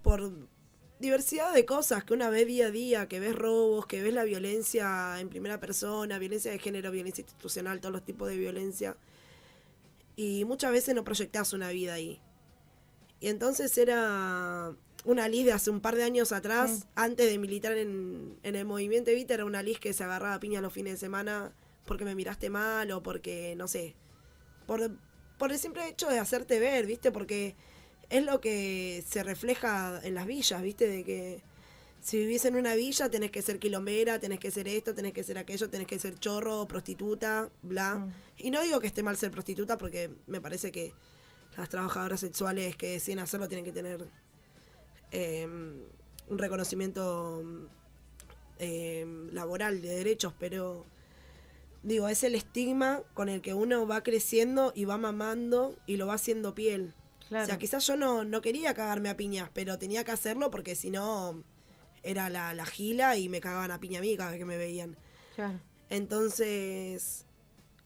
por 0.02 0.48
diversidad 1.04 1.52
de 1.52 1.64
cosas 1.64 2.04
que 2.04 2.14
una 2.14 2.30
ve 2.30 2.44
día 2.44 2.66
a 2.66 2.70
día, 2.70 3.08
que 3.08 3.20
ves 3.20 3.36
robos, 3.36 3.86
que 3.86 4.02
ves 4.02 4.14
la 4.14 4.24
violencia 4.24 5.20
en 5.20 5.28
primera 5.28 5.60
persona, 5.60 6.18
violencia 6.18 6.50
de 6.50 6.58
género, 6.58 6.90
violencia 6.90 7.22
institucional, 7.22 7.80
todos 7.80 7.92
los 7.92 8.04
tipos 8.04 8.28
de 8.28 8.36
violencia. 8.36 8.96
Y 10.16 10.44
muchas 10.44 10.72
veces 10.72 10.94
no 10.94 11.04
proyectas 11.04 11.52
una 11.52 11.70
vida 11.70 11.94
ahí. 11.94 12.20
Y 13.20 13.28
entonces 13.28 13.76
era 13.78 14.74
una 15.04 15.28
Liz 15.28 15.44
de 15.44 15.52
hace 15.52 15.70
un 15.70 15.80
par 15.80 15.96
de 15.96 16.04
años 16.04 16.32
atrás, 16.32 16.86
antes 16.94 17.30
de 17.30 17.38
militar 17.38 17.76
en, 17.76 18.38
en 18.42 18.56
el 18.56 18.64
movimiento 18.64 19.10
Evita, 19.10 19.34
era 19.34 19.44
una 19.44 19.62
Liz 19.62 19.78
que 19.78 19.92
se 19.92 20.04
agarraba 20.04 20.40
piña 20.40 20.60
los 20.60 20.72
fines 20.72 20.94
de 20.94 20.98
semana 20.98 21.52
porque 21.84 22.04
me 22.04 22.14
miraste 22.14 22.50
mal 22.50 22.90
o 22.90 23.02
porque, 23.02 23.54
no 23.56 23.68
sé, 23.68 23.94
por, 24.66 24.90
por 25.38 25.52
el 25.52 25.58
simple 25.58 25.86
hecho 25.88 26.08
de 26.08 26.18
hacerte 26.18 26.58
ver, 26.58 26.86
¿viste? 26.86 27.12
Porque 27.12 27.54
es 28.10 28.24
lo 28.24 28.40
que 28.40 29.04
se 29.06 29.22
refleja 29.22 30.00
en 30.02 30.14
las 30.14 30.26
villas, 30.26 30.62
¿viste? 30.62 30.86
De 30.86 31.04
que 31.04 31.42
si 32.04 32.18
vivís 32.18 32.44
en 32.44 32.56
una 32.56 32.74
villa 32.74 33.08
tenés 33.08 33.30
que 33.30 33.40
ser 33.40 33.58
quilombera, 33.58 34.18
tenés 34.18 34.38
que 34.38 34.50
ser 34.50 34.68
esto, 34.68 34.94
tenés 34.94 35.14
que 35.14 35.24
ser 35.24 35.38
aquello, 35.38 35.70
tenés 35.70 35.86
que 35.86 35.98
ser 35.98 36.18
chorro, 36.18 36.68
prostituta, 36.68 37.48
bla. 37.62 37.94
Mm. 37.94 38.12
Y 38.38 38.50
no 38.50 38.62
digo 38.62 38.78
que 38.78 38.86
esté 38.86 39.02
mal 39.02 39.16
ser 39.16 39.30
prostituta 39.30 39.78
porque 39.78 40.10
me 40.26 40.40
parece 40.40 40.70
que 40.70 40.92
las 41.56 41.70
trabajadoras 41.70 42.20
sexuales 42.20 42.76
que 42.76 42.90
deciden 42.90 43.20
hacerlo 43.20 43.48
tienen 43.48 43.64
que 43.64 43.72
tener 43.72 44.06
em, 45.12 45.80
un 46.28 46.38
reconocimiento 46.38 47.42
em, 48.58 49.30
laboral 49.32 49.80
de 49.80 49.88
derechos, 49.88 50.34
pero 50.38 50.84
digo, 51.82 52.08
es 52.08 52.22
el 52.22 52.34
estigma 52.34 53.02
con 53.14 53.30
el 53.30 53.40
que 53.40 53.54
uno 53.54 53.86
va 53.86 54.02
creciendo 54.02 54.72
y 54.74 54.84
va 54.84 54.98
mamando 54.98 55.74
y 55.86 55.96
lo 55.96 56.06
va 56.06 56.14
haciendo 56.14 56.54
piel. 56.54 56.92
O 57.42 57.46
sea, 57.46 57.58
quizás 57.58 57.86
yo 57.86 57.96
no, 57.96 58.24
no 58.24 58.40
quería 58.40 58.74
cagarme 58.74 59.08
a 59.08 59.16
piñas, 59.16 59.50
pero 59.52 59.78
tenía 59.78 60.04
que 60.04 60.12
hacerlo 60.12 60.50
porque 60.50 60.74
si 60.74 60.90
no 60.90 61.42
era 62.02 62.28
la, 62.30 62.54
la, 62.54 62.66
gila 62.66 63.16
y 63.16 63.28
me 63.28 63.40
cagaban 63.40 63.70
a 63.70 63.80
piña 63.80 63.98
a 63.98 64.02
mí 64.02 64.16
cada 64.16 64.30
vez 64.30 64.38
que 64.38 64.44
me 64.44 64.56
veían. 64.56 64.96
Entonces, 65.88 67.26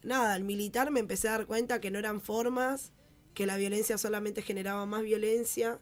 nada, 0.02 0.34
al 0.34 0.44
militar 0.44 0.90
me 0.90 1.00
empecé 1.00 1.28
a 1.28 1.32
dar 1.32 1.46
cuenta 1.46 1.80
que 1.80 1.90
no 1.90 1.98
eran 1.98 2.20
formas, 2.20 2.92
que 3.34 3.46
la 3.46 3.56
violencia 3.56 3.96
solamente 3.98 4.42
generaba 4.42 4.84
más 4.86 5.02
violencia 5.02 5.80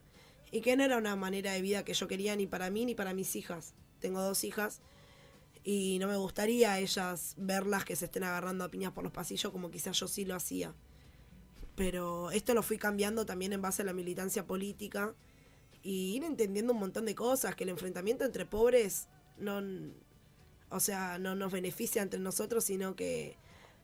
y 0.51 0.61
que 0.61 0.75
no 0.77 0.83
era 0.83 0.97
una 0.97 1.15
manera 1.15 1.51
de 1.53 1.61
vida 1.61 1.83
que 1.83 1.93
yo 1.93 2.07
quería 2.07 2.35
ni 2.35 2.47
para 2.47 2.69
mí 2.69 2.85
ni 2.85 2.95
para 2.95 3.13
mis 3.13 3.35
hijas. 3.35 3.73
Tengo 3.99 4.21
dos 4.21 4.43
hijas 4.43 4.81
y 5.63 5.97
no 5.99 6.07
me 6.07 6.15
gustaría 6.15 6.79
ellas 6.79 7.33
verlas 7.37 7.83
que 7.83 7.95
se 7.95 8.05
estén 8.05 8.23
agarrando 8.23 8.63
a 8.63 8.69
piñas 8.69 8.93
por 8.93 9.03
los 9.03 9.11
pasillos 9.11 9.51
como 9.51 9.71
quizás 9.71 9.99
yo 9.99 10.07
sí 10.07 10.23
lo 10.23 10.35
hacía. 10.35 10.73
Pero 11.77 12.31
esto 12.31 12.55
lo 12.55 12.63
fui 12.63 12.79
cambiando 12.79 13.27
también 13.27 13.53
en 13.53 13.61
base 13.61 13.83
a 13.83 13.85
la 13.85 13.93
militancia 13.93 14.47
política 14.47 15.13
y 15.83 16.15
ir 16.15 16.23
entendiendo 16.23 16.73
un 16.73 16.79
montón 16.79 17.05
de 17.05 17.13
cosas, 17.13 17.55
que 17.55 17.65
el 17.65 17.69
enfrentamiento 17.69 18.25
entre 18.25 18.47
pobres 18.47 19.07
no, 19.37 19.61
o 20.71 20.79
sea, 20.79 21.19
no 21.19 21.35
nos 21.35 21.51
beneficia 21.51 22.01
entre 22.01 22.19
nosotros, 22.19 22.63
sino 22.63 22.95
que 22.95 23.37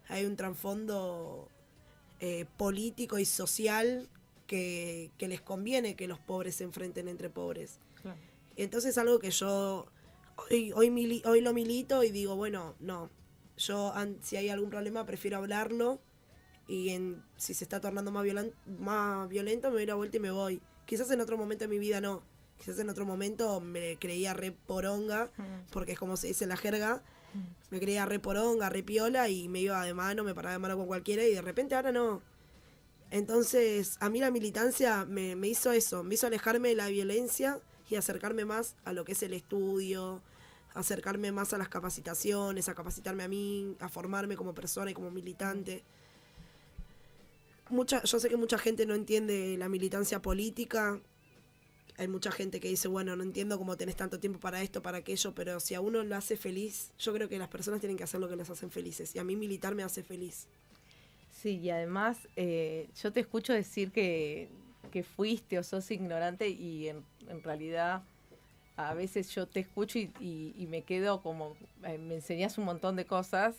hay 0.08 0.26
un 0.26 0.36
trasfondo 0.36 1.48
eh, 2.20 2.46
político 2.58 3.20
y 3.20 3.26
social 3.26 4.10
que, 4.48 5.12
que, 5.20 5.28
les 5.28 5.42
conviene 5.42 5.96
que 5.96 6.08
los 6.08 6.18
pobres 6.18 6.56
se 6.56 6.64
enfrenten 6.64 7.08
entre 7.08 7.30
pobres. 7.30 7.80
Entonces 8.56 8.98
algo 8.98 9.20
que 9.20 9.30
yo 9.30 9.86
hoy, 10.50 10.72
hoy, 10.74 11.22
hoy 11.26 11.42
lo 11.42 11.54
milito 11.54 12.04
y 12.04 12.10
digo, 12.10 12.36
bueno, 12.36 12.74
no, 12.80 13.12
yo 13.56 13.94
si 14.22 14.36
hay 14.36 14.50
algún 14.50 14.72
problema 14.72 15.06
prefiero 15.06 15.38
hablarlo 15.38 16.02
y 16.68 16.90
en, 16.90 17.24
si 17.38 17.54
se 17.54 17.64
está 17.64 17.80
tornando 17.82 18.12
más, 18.12 18.24
violento, 18.24 18.56
más 18.80 19.28
violento 19.30 19.70
me 19.70 19.76
doy 19.76 19.86
la 19.86 19.96
vuelta 19.96 20.18
y 20.18 20.20
me 20.20 20.32
voy. 20.32 20.62
Quizás 20.86 21.10
en 21.12 21.22
otro 21.22 21.38
momento 21.38 21.66
de 21.66 21.70
mi 21.70 21.80
vida 21.80 22.02
no. 22.02 22.24
Quizás 22.58 22.80
en 22.80 22.90
otro 22.90 23.06
momento 23.06 23.60
me 23.60 23.98
creía 23.98 24.34
re 24.34 24.52
poronga, 24.52 25.30
porque 25.72 25.94
es 25.94 26.00
como 26.00 26.16
se 26.18 26.28
dice 26.28 26.46
en 26.46 26.50
la 26.50 26.58
jerga. 26.58 27.04
Me 27.72 27.80
creía 27.80 28.06
re 28.06 28.20
poronga, 28.20 28.70
re 28.70 28.84
piola 28.84 29.28
y 29.28 29.50
me 29.50 29.60
iba 29.60 29.84
de 29.84 29.94
mano, 29.94 30.24
me 30.24 30.36
paraba 30.36 30.54
de 30.54 30.60
mano 30.60 30.78
con 30.78 30.86
cualquiera 30.86 31.24
y 31.24 31.34
de 31.34 31.42
repente 31.42 31.76
ahora 31.76 31.92
no. 31.92 32.22
Entonces, 33.10 33.98
a 34.00 34.10
mí 34.10 34.20
la 34.20 34.32
militancia 34.32 35.06
me, 35.06 35.36
me 35.36 35.48
hizo 35.48 35.72
eso, 35.72 36.04
me 36.04 36.16
hizo 36.16 36.28
alejarme 36.28 36.70
de 36.70 36.76
la 36.76 36.88
violencia 36.88 37.60
y 37.90 37.96
acercarme 37.96 38.46
más 38.46 38.76
a 38.86 38.94
lo 38.94 39.04
que 39.04 39.12
es 39.12 39.24
el 39.24 39.34
estudio, 39.34 40.22
acercarme 40.74 41.32
más 41.32 41.54
a 41.54 41.58
las 41.58 41.70
capacitaciones, 41.70 42.70
a 42.70 42.76
capacitarme 42.76 43.24
a 43.24 43.28
mí, 43.28 43.76
a 43.80 43.90
formarme 43.90 44.36
como 44.36 44.54
persona 44.54 44.92
y 44.92 44.94
como 44.94 45.12
militante. 45.12 45.84
Mucha, 47.74 48.04
yo 48.04 48.20
sé 48.20 48.30
que 48.30 48.38
mucha 48.38 48.58
gente 48.58 48.86
no 48.86 48.94
entiende 48.94 49.58
la 49.58 49.68
militancia 49.68 50.22
política. 50.22 51.02
Hay 51.98 52.08
mucha 52.08 52.32
gente 52.32 52.60
que 52.60 52.68
dice, 52.68 52.88
bueno, 52.88 53.16
no 53.16 53.24
entiendo 53.24 53.58
cómo 53.58 53.78
tenés 53.78 53.96
tanto 53.96 54.20
tiempo 54.20 54.40
para 54.40 54.62
esto, 54.62 54.82
para 54.82 55.00
aquello, 55.00 55.34
pero 55.36 55.60
si 55.60 55.76
a 55.76 55.82
uno 55.82 56.04
lo 56.04 56.16
hace 56.16 56.38
feliz, 56.38 56.92
yo 56.98 57.14
creo 57.14 57.30
que 57.30 57.38
las 57.38 57.50
personas 57.50 57.80
tienen 57.80 57.98
que 57.98 58.04
hacer 58.04 58.20
lo 58.20 58.30
que 58.30 58.36
les 58.36 58.50
hacen 58.50 58.72
felices. 58.72 59.16
Y 59.16 59.20
a 59.20 59.24
mí 59.24 59.36
militar 59.36 59.76
me 59.76 59.84
hace 59.84 60.04
feliz. 60.04 60.48
Sí, 61.32 61.58
y 61.58 61.70
además 61.70 62.18
eh, 62.36 62.90
yo 63.02 63.12
te 63.12 63.20
escucho 63.20 63.54
decir 63.54 63.92
que 63.92 64.50
que 64.94 65.04
fuiste 65.04 65.58
o 65.58 65.64
sos 65.64 65.90
ignorante 65.90 66.50
y 66.50 66.88
en, 66.88 67.04
realidad 67.44 68.04
a 68.76 68.94
veces 68.94 69.30
yo 69.34 69.48
te 69.48 69.60
escucho 69.60 69.98
y, 69.98 70.68
me 70.70 70.84
quedo 70.84 71.22
como, 71.22 71.56
eh, 71.84 71.98
me 71.98 72.16
enseñas 72.16 72.60
un 72.60 72.66
montón 72.66 72.96
de 72.96 73.06
cosas 73.06 73.56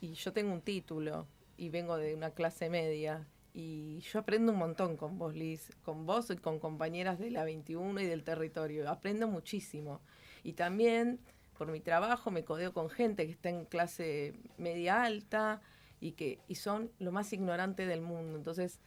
y 0.00 0.14
yo 0.14 0.32
tengo 0.32 0.52
un 0.52 0.60
título 0.60 1.26
y 1.56 1.68
vengo 1.68 1.96
de 1.96 2.14
una 2.14 2.30
clase 2.30 2.68
media 2.68 3.24
y 3.54 4.00
yo 4.00 4.20
aprendo 4.20 4.52
un 4.52 4.58
montón 4.58 4.96
con 4.96 5.18
vos, 5.18 5.34
Liz, 5.34 5.70
con 5.84 6.06
vos 6.06 6.30
y 6.30 6.36
con 6.36 6.58
compañeras 6.58 7.18
de 7.18 7.30
la 7.30 7.44
21 7.44 8.00
y 8.00 8.06
del 8.06 8.24
territorio, 8.24 8.88
aprendo 8.90 9.28
muchísimo. 9.28 10.00
Y 10.42 10.54
también 10.54 11.20
por 11.56 11.70
mi 11.70 11.80
trabajo 11.80 12.30
me 12.30 12.44
codeo 12.44 12.72
con 12.72 12.88
gente 12.88 13.26
que 13.26 13.32
está 13.32 13.50
en 13.50 13.66
clase 13.66 14.34
media 14.56 15.02
alta 15.02 15.60
y 16.00 16.12
que 16.12 16.40
y 16.48 16.56
son 16.56 16.90
lo 16.98 17.12
más 17.12 17.32
ignorante 17.32 17.86
del 17.86 18.00
mundo. 18.00 18.36
Entonces, 18.36 18.80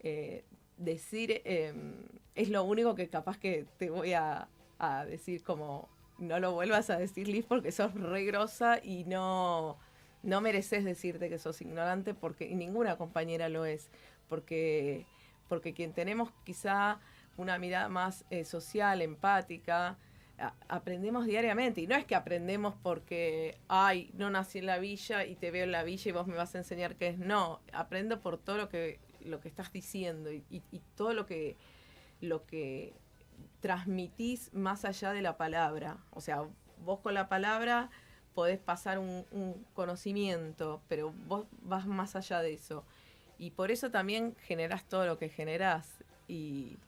eh, 0.00 0.44
decir 0.76 1.42
em, 1.44 1.94
es 2.34 2.48
lo 2.50 2.64
único 2.64 2.94
que 2.94 3.08
capaz 3.08 3.38
que 3.38 3.66
te 3.78 3.90
voy 3.90 4.12
a, 4.12 4.48
decir 5.08 5.42
como 5.42 5.90
no 6.16 6.40
lo 6.40 6.52
vuelvas 6.52 6.88
a 6.88 6.96
decir 6.96 7.28
Liz 7.28 7.44
porque 7.46 7.70
sos 7.70 7.92
re 7.94 8.24
grosa 8.24 8.80
y 8.82 9.04
no, 9.04 9.78
no 10.22 10.40
mereces 10.40 10.84
decirte 10.84 11.28
que 11.28 11.38
sos 11.38 11.60
ignorante 11.60 12.14
porque 12.14 12.54
ninguna 12.54 12.96
compañera 12.96 13.48
lo 13.48 13.64
es. 13.64 13.90
Porque, 14.28 15.06
porque 15.48 15.74
quien 15.74 15.92
tenemos 15.92 16.30
quizá 16.44 17.00
una 17.36 17.58
mirada 17.58 17.88
más 17.88 18.24
eh, 18.30 18.44
social, 18.44 19.02
empática, 19.02 19.98
aprendemos 20.68 21.26
diariamente. 21.26 21.80
Y 21.80 21.86
no 21.86 21.96
es 21.96 22.04
que 22.04 22.14
aprendemos 22.14 22.74
porque, 22.82 23.58
ay, 23.68 24.10
no 24.14 24.30
nací 24.30 24.58
en 24.58 24.66
la 24.66 24.78
villa 24.78 25.24
y 25.24 25.34
te 25.36 25.50
veo 25.50 25.64
en 25.64 25.72
la 25.72 25.82
villa 25.82 26.08
y 26.08 26.12
vos 26.12 26.26
me 26.26 26.36
vas 26.36 26.54
a 26.54 26.58
enseñar 26.58 26.96
qué 26.96 27.08
es. 27.08 27.18
No, 27.18 27.60
aprendo 27.72 28.20
por 28.20 28.38
todo 28.38 28.56
lo 28.56 28.68
que 28.68 29.00
lo 29.24 29.40
que 29.40 29.48
estás 29.48 29.72
diciendo 29.72 30.30
y, 30.32 30.62
todo 30.96 31.14
lo 31.14 31.26
que, 31.26 31.56
lo 32.20 32.46
que 32.46 32.94
transmitís 33.60 34.52
más 34.52 34.84
allá 34.84 35.12
de 35.12 35.22
la 35.22 35.36
palabra. 35.36 35.98
O 36.10 36.20
sea, 36.20 36.44
vos 36.84 37.00
con 37.00 37.14
la 37.14 37.28
palabra 37.28 37.90
podés 38.40 38.58
pasar 38.58 38.98
un, 38.98 39.66
conocimiento, 39.74 40.80
pero 40.88 41.12
vos 41.28 41.44
vas 41.60 41.86
más 41.86 42.16
allá 42.16 42.40
de 42.40 42.54
eso. 42.54 42.84
Y 43.38 43.50
por 43.50 43.70
eso 43.70 43.90
también 43.90 44.34
generás 44.46 44.88
todo 44.88 45.04
lo 45.04 45.18
que 45.18 45.28
generás. 45.28 45.98
Y, 46.26 46.78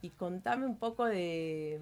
y 0.00 0.10
contame 0.10 0.64
un 0.64 0.76
poco 0.76 1.06
de, 1.06 1.80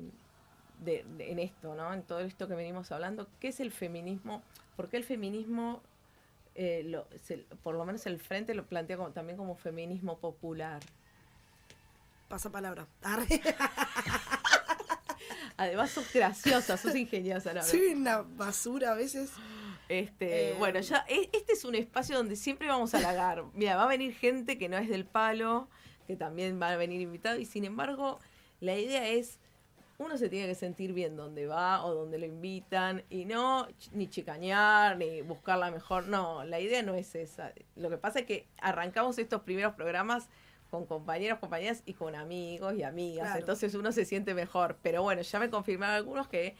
de, 0.82 1.04
en 1.18 1.38
esto, 1.38 1.74
¿no? 1.74 1.92
En 1.92 2.02
todo 2.02 2.20
esto 2.20 2.48
que 2.48 2.54
venimos 2.54 2.92
hablando, 2.92 3.28
¿qué 3.40 3.48
es 3.48 3.60
el 3.60 3.72
feminismo? 3.72 4.42
¿Por 4.74 4.88
qué 4.88 4.96
el 4.96 5.04
feminismo 5.04 5.82
eh, 6.54 6.98
por 7.62 7.74
lo 7.74 7.84
menos 7.84 8.06
el 8.06 8.18
frente 8.18 8.54
lo 8.54 8.64
plantea 8.64 8.96
también 9.12 9.36
como 9.36 9.54
feminismo 9.54 10.16
popular. 10.16 10.80
Pasa 12.30 12.50
palabra. 12.50 12.86
Además 15.56 15.90
sos 15.90 16.12
graciosa, 16.12 16.76
sos 16.76 16.94
ingeniosa. 16.96 17.62
Soy 17.62 17.86
una 17.94 18.22
basura 18.22 18.92
a 18.92 18.94
veces. 18.94 19.30
Este, 19.88 20.50
Eh, 20.50 20.54
bueno, 20.58 20.80
ya 20.80 21.04
e- 21.08 21.28
este 21.32 21.52
es 21.52 21.64
un 21.64 21.74
espacio 21.74 22.16
donde 22.16 22.36
siempre 22.36 22.68
vamos 22.68 22.94
a 22.94 22.98
halagar. 22.98 23.44
Mira, 23.54 23.76
va 23.76 23.84
a 23.84 23.88
venir 23.88 24.14
gente 24.14 24.58
que 24.58 24.68
no 24.68 24.76
es 24.78 24.88
del 24.88 25.04
palo, 25.04 25.68
que 26.06 26.16
también 26.16 26.60
va 26.60 26.70
a 26.70 26.76
venir 26.76 27.00
invitado, 27.00 27.38
y 27.38 27.44
sin 27.44 27.64
embargo, 27.64 28.18
la 28.60 28.76
idea 28.76 29.06
es, 29.08 29.38
uno 29.98 30.16
se 30.18 30.28
tiene 30.28 30.46
que 30.48 30.54
sentir 30.54 30.92
bien 30.92 31.16
donde 31.16 31.46
va 31.46 31.84
o 31.84 31.94
donde 31.94 32.18
lo 32.18 32.26
invitan, 32.26 33.04
y 33.10 33.26
no 33.26 33.68
ch- 33.68 33.90
ni 33.92 34.08
chicañar, 34.08 34.96
ni 34.96 35.20
buscar 35.22 35.58
la 35.58 35.70
mejor, 35.70 36.08
no, 36.08 36.44
la 36.44 36.58
idea 36.60 36.82
no 36.82 36.94
es 36.94 37.14
esa. 37.14 37.52
Lo 37.76 37.90
que 37.90 37.98
pasa 37.98 38.20
es 38.20 38.26
que 38.26 38.48
arrancamos 38.58 39.18
estos 39.18 39.42
primeros 39.42 39.74
programas 39.74 40.28
con 40.74 40.86
compañeros, 40.86 41.38
compañeras 41.38 41.82
y 41.86 41.94
con 41.94 42.16
amigos 42.16 42.74
y 42.74 42.82
amigas, 42.82 43.26
Claro. 43.26 43.40
entonces 43.40 43.74
uno 43.74 43.92
se 43.92 44.04
siente 44.04 44.34
mejor. 44.34 44.76
Pero 44.82 45.02
bueno, 45.02 45.22
ya 45.22 45.38
me 45.38 45.48
confirmaron 45.50 45.94
algunos 45.94 46.26
que 46.28 46.56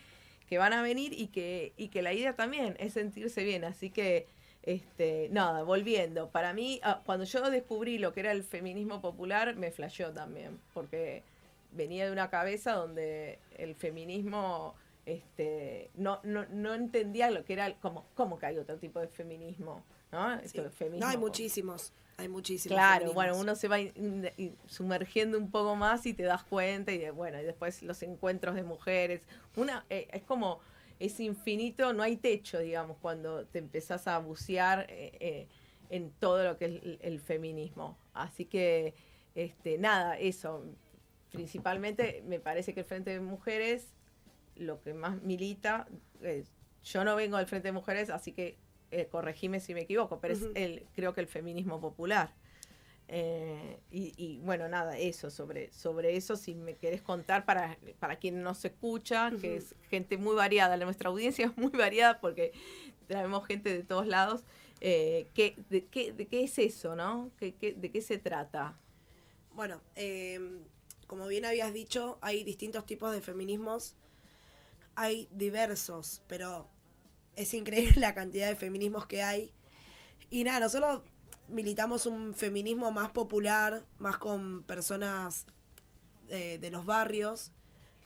que 0.48 0.58
van 0.58 0.74
a 0.74 0.82
venir 0.82 1.14
y 1.14 1.28
que, 1.28 1.72
y 1.78 1.88
que 1.88 2.02
la 2.02 2.12
idea 2.12 2.36
también 2.36 2.76
es 2.78 2.92
sentirse 2.92 3.42
bien. 3.44 3.64
Así 3.64 3.88
que, 3.88 4.26
este, 4.62 5.28
nada, 5.32 5.62
volviendo. 5.62 6.28
Para 6.28 6.52
mí, 6.52 6.80
ah, 6.82 7.00
cuando 7.06 7.24
yo 7.24 7.50
descubrí 7.50 7.96
lo 7.96 8.12
que 8.12 8.20
era 8.20 8.30
el 8.32 8.44
feminismo 8.44 9.00
popular, 9.00 9.56
me 9.56 9.70
flasheó 9.70 10.12
también, 10.12 10.60
porque 10.74 11.22
venía 11.72 12.04
de 12.04 12.12
una 12.12 12.28
cabeza 12.28 12.72
donde 12.74 13.38
el 13.56 13.74
feminismo 13.74 14.74
este, 15.06 15.90
no, 15.94 16.20
no, 16.24 16.44
no 16.50 16.74
entendía 16.74 17.30
lo 17.30 17.42
que 17.44 17.54
era, 17.54 17.74
como, 17.80 18.04
cómo 18.14 18.38
que 18.38 18.44
hay 18.46 18.58
otro 18.58 18.76
tipo 18.76 19.00
de 19.00 19.08
feminismo, 19.08 19.82
¿no? 20.12 20.38
Sí. 20.40 20.44
Esto 20.44 20.64
de 20.64 20.70
feminismo 20.70 21.06
No, 21.06 21.10
hay 21.10 21.18
muchísimos. 21.18 21.94
Hay 22.16 22.28
muchísimos. 22.28 22.76
Claro, 22.76 23.12
bueno, 23.12 23.36
uno 23.36 23.54
se 23.56 23.68
va 23.68 23.80
in- 23.80 24.30
in- 24.36 24.56
sumergiendo 24.66 25.36
un 25.38 25.50
poco 25.50 25.74
más 25.76 26.06
y 26.06 26.14
te 26.14 26.22
das 26.22 26.44
cuenta 26.44 26.92
y 26.92 27.10
bueno, 27.10 27.40
y 27.40 27.44
después 27.44 27.82
los 27.82 28.02
encuentros 28.02 28.54
de 28.54 28.62
mujeres. 28.62 29.22
Una 29.56 29.84
eh, 29.90 30.08
es 30.12 30.22
como 30.22 30.60
es 31.00 31.18
infinito, 31.18 31.92
no 31.92 32.02
hay 32.02 32.16
techo, 32.16 32.58
digamos, 32.60 32.98
cuando 32.98 33.46
te 33.46 33.58
empezás 33.58 34.06
a 34.06 34.18
bucear 34.18 34.86
eh, 34.88 35.12
eh, 35.18 35.48
en 35.90 36.10
todo 36.12 36.44
lo 36.44 36.56
que 36.56 36.66
es 36.66 36.70
el, 36.82 36.98
el 37.02 37.20
feminismo. 37.20 37.98
Así 38.12 38.44
que 38.44 38.94
este 39.34 39.76
nada, 39.78 40.16
eso 40.18 40.64
principalmente 41.32 42.22
me 42.28 42.38
parece 42.38 42.74
que 42.74 42.80
el 42.80 42.86
Frente 42.86 43.10
de 43.10 43.20
Mujeres 43.20 43.92
lo 44.56 44.80
que 44.82 44.94
más 44.94 45.20
milita 45.22 45.88
yo 46.84 47.04
no 47.04 47.16
vengo 47.16 47.38
del 47.38 47.46
Frente 47.46 47.68
de 47.68 47.72
Mujeres, 47.72 48.08
así 48.10 48.32
que 48.32 48.56
eh, 48.90 49.06
corregime 49.10 49.60
si 49.60 49.74
me 49.74 49.82
equivoco, 49.82 50.20
pero 50.20 50.34
es 50.34 50.42
el, 50.54 50.84
creo 50.94 51.14
que 51.14 51.20
el 51.20 51.26
feminismo 51.26 51.80
popular. 51.80 52.32
Eh, 53.08 53.80
y, 53.90 54.14
y, 54.16 54.38
bueno, 54.40 54.66
nada, 54.68 54.96
eso, 54.96 55.30
sobre, 55.30 55.70
sobre 55.72 56.16
eso, 56.16 56.36
si 56.36 56.54
me 56.54 56.76
querés 56.76 57.02
contar 57.02 57.44
para, 57.44 57.76
para 57.98 58.16
quien 58.16 58.42
nos 58.42 58.64
escucha, 58.64 59.30
que 59.40 59.56
es 59.56 59.74
gente 59.90 60.16
muy 60.16 60.34
variada, 60.34 60.76
nuestra 60.78 61.10
audiencia 61.10 61.46
es 61.54 61.56
muy 61.56 61.70
variada 61.70 62.20
porque 62.20 62.52
traemos 63.06 63.46
gente 63.46 63.70
de 63.70 63.82
todos 63.82 64.06
lados, 64.06 64.44
eh, 64.80 65.28
¿qué, 65.34 65.54
de, 65.68 65.86
qué, 65.86 66.12
¿de 66.12 66.26
qué 66.26 66.44
es 66.44 66.58
eso, 66.58 66.96
no? 66.96 67.30
¿Qué, 67.38 67.54
qué, 67.54 67.72
¿De 67.74 67.90
qué 67.90 68.00
se 68.00 68.18
trata? 68.18 68.78
Bueno, 69.52 69.80
eh, 69.94 70.40
como 71.06 71.26
bien 71.26 71.44
habías 71.44 71.72
dicho, 71.72 72.18
hay 72.20 72.44
distintos 72.44 72.86
tipos 72.86 73.12
de 73.12 73.20
feminismos. 73.20 73.96
Hay 74.96 75.28
diversos, 75.32 76.22
pero 76.26 76.68
es 77.36 77.54
increíble 77.54 77.94
la 78.00 78.14
cantidad 78.14 78.48
de 78.48 78.56
feminismos 78.56 79.06
que 79.06 79.22
hay. 79.22 79.52
Y 80.30 80.44
nada, 80.44 80.60
nosotros 80.60 81.02
militamos 81.48 82.06
un 82.06 82.34
feminismo 82.34 82.90
más 82.90 83.10
popular, 83.10 83.84
más 83.98 84.16
con 84.18 84.62
personas 84.62 85.46
eh, 86.28 86.58
de 86.60 86.70
los 86.70 86.86
barrios 86.86 87.52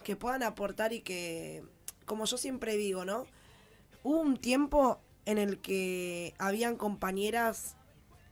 que 0.03 0.17
puedan 0.17 0.43
aportar 0.43 0.93
y 0.93 1.01
que, 1.01 1.65
como 2.05 2.25
yo 2.25 2.37
siempre 2.37 2.77
digo, 2.77 3.05
¿no? 3.05 3.27
Hubo 4.03 4.21
un 4.21 4.37
tiempo 4.37 5.01
en 5.25 5.39
el 5.39 5.61
que 5.61 6.35
habían 6.39 6.77
compañeras 6.77 7.77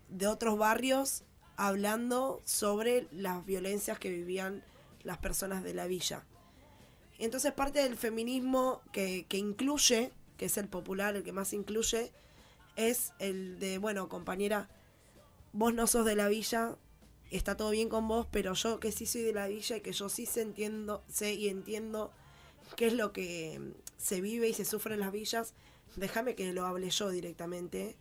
de 0.08 0.26
otros 0.26 0.58
barrios 0.58 1.24
hablando 1.56 2.40
sobre 2.44 3.08
las 3.10 3.44
violencias 3.44 3.98
que 3.98 4.10
vivían 4.10 4.64
las 5.02 5.18
personas 5.18 5.62
de 5.62 5.74
la 5.74 5.86
villa. 5.86 6.24
Entonces 7.18 7.52
parte 7.52 7.82
del 7.82 7.96
feminismo 7.96 8.82
que, 8.92 9.26
que 9.28 9.38
incluye, 9.38 10.12
que 10.36 10.46
es 10.46 10.56
el 10.58 10.68
popular, 10.68 11.16
el 11.16 11.22
que 11.22 11.32
más 11.32 11.52
incluye, 11.52 12.12
es 12.76 13.12
el 13.18 13.58
de, 13.58 13.78
bueno, 13.78 14.08
compañera, 14.08 14.68
vos 15.52 15.72
no 15.74 15.86
sos 15.86 16.04
de 16.04 16.14
la 16.14 16.28
villa, 16.28 16.76
está 17.30 17.56
todo 17.56 17.70
bien 17.70 17.88
con 17.88 18.06
vos, 18.08 18.26
pero 18.30 18.52
yo 18.54 18.78
que 18.80 18.92
sí 18.92 19.06
soy 19.06 19.22
de 19.22 19.32
la 19.32 19.48
villa 19.48 19.76
y 19.76 19.80
que 19.80 19.92
yo 19.92 20.08
sí 20.08 20.26
sé, 20.26 20.42
entiendo, 20.42 21.02
sé 21.08 21.34
y 21.34 21.48
entiendo 21.48 22.12
qué 22.76 22.86
es 22.88 22.92
lo 22.92 23.12
que 23.12 23.60
se 23.96 24.20
vive 24.20 24.48
y 24.48 24.52
se 24.54 24.64
sufre 24.64 24.94
en 24.94 25.00
las 25.00 25.12
villas, 25.12 25.54
déjame 25.96 26.34
que 26.34 26.52
lo 26.52 26.66
hable 26.66 26.90
yo 26.90 27.08
directamente, 27.10 27.96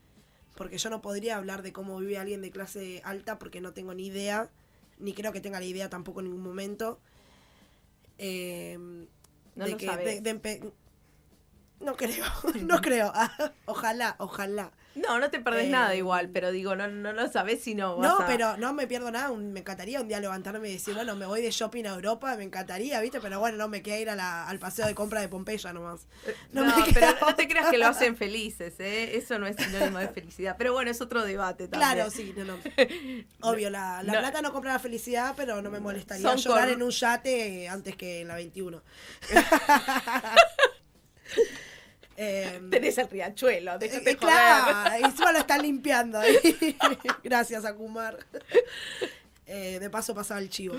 porque 0.57 0.77
yo 0.77 0.89
no 0.89 1.01
podría 1.01 1.37
hablar 1.37 1.61
de 1.63 1.71
cómo 1.73 1.97
vive 1.99 2.17
alguien 2.17 2.41
de 2.41 2.51
clase 2.51 3.01
alta 3.05 3.39
porque 3.39 3.61
no 3.61 3.73
tengo 3.73 3.93
ni 3.93 4.07
idea, 4.07 4.49
ni 4.99 5.13
creo 5.13 5.31
que 5.31 5.41
tenga 5.41 5.59
la 5.59 5.65
idea 5.65 5.89
tampoco 5.89 6.19
en 6.19 6.25
ningún 6.27 6.43
momento. 6.43 6.99
Eh, 8.17 8.77
No 9.55 9.65
de 9.65 9.71
que- 9.77 9.85
de- 10.15 10.21
no 11.79 11.95
creo, 11.95 12.25
no 12.61 12.81
creo. 12.81 13.11
Ah, 13.13 13.51
ojalá, 13.65 14.15
ojalá. 14.19 14.71
No, 14.95 15.19
no 15.19 15.29
te 15.29 15.41
perdés 15.41 15.65
Eh, 15.65 15.69
nada 15.71 15.93
igual, 15.93 16.29
pero 16.29 16.51
digo, 16.53 16.73
no, 16.77 16.87
no 16.87 17.11
lo 17.11 17.27
sabés 17.29 17.61
si 17.61 17.75
no 17.75 17.97
vas 17.97 18.07
No, 18.07 18.19
a- 18.21 18.25
pero 18.25 18.55
no 18.55 18.71
me 18.71 18.87
pierdo 18.87 19.11
nada. 19.11 19.29
un- 19.29 19.51
me 19.51 19.59
encantaría 19.59 19.99
un 19.99 20.07
día 20.07 20.21
levantarme 20.21 20.69
y 20.69 20.71
decir, 20.71 20.93
bueno, 20.95 21.17
me 21.17 21.25
voy 21.25 21.41
de 21.41 21.51
shopping 21.51 21.83
a 21.83 21.89
Europa, 21.95 22.33
me 22.37 22.45
encantaría, 22.45 23.01
¿viste? 23.01 23.19
Pero 23.19 23.41
bueno, 23.41 23.57
no 23.57 23.67
me 23.67 23.81
queda 23.81 23.99
ir 23.99 24.09
a 24.09 24.15
la- 24.15 24.47
al 24.47 24.57
paseo 24.57 24.87
de 24.87 24.95
compra 24.95 25.19
de 25.19 25.27
Pompeya 25.27 25.73
nomás. 25.73 26.07
No, 26.53 26.63
No 26.63 26.77
me 26.77 26.93
pero 26.93 27.07
no 27.19 27.35
te 27.35 27.45
creas 27.49 27.69
que 27.69 27.77
lo 27.77 27.87
hacen 27.87 28.15
felices, 28.15 28.75
¿eh? 28.79 29.17
Eso 29.17 29.37
no 29.37 29.47
es 29.47 29.57
sinónimo 29.57 29.97
de 29.99 30.07
felicidad. 30.07 30.55
Pero 30.57 30.71
bueno, 30.71 30.89
es 30.89 31.01
otro 31.01 31.25
debate 31.25 31.67
también. 31.67 31.91
Claro, 31.91 32.09
sí, 32.09 32.33
no, 32.37 32.45
no. 32.45 32.57
Obvio, 33.41 33.69
la, 33.69 34.01
la 34.01 34.13
No. 34.13 34.19
plata 34.19 34.41
no 34.41 34.53
compra 34.53 34.71
la 34.71 34.79
felicidad, 34.79 35.33
pero 35.35 35.61
no 35.61 35.69
me 35.71 35.81
molestaría 35.81 36.23
Son 36.29 36.37
llorar 36.37 36.69
en 36.69 36.81
un 36.81 36.91
yate 36.91 37.67
antes 37.67 37.97
que 37.97 38.21
en 38.21 38.29
la 38.29 38.35
21. 38.35 38.81
Eh, 42.17 42.61
Tenés 42.71 42.97
el 42.97 43.09
riachuelo, 43.09 43.77
déjate 43.77 44.11
eh, 44.11 44.17
claro, 44.17 44.99
y 44.99 45.03
encima 45.03 45.31
lo 45.33 45.39
están 45.39 45.61
limpiando. 45.61 46.19
ahí. 46.19 46.37
Gracias, 47.23 47.65
Akumar. 47.65 48.17
Eh, 49.47 49.79
de 49.79 49.89
paso 49.89 50.15
pasaba 50.15 50.39
el 50.39 50.49
chivo. 50.49 50.75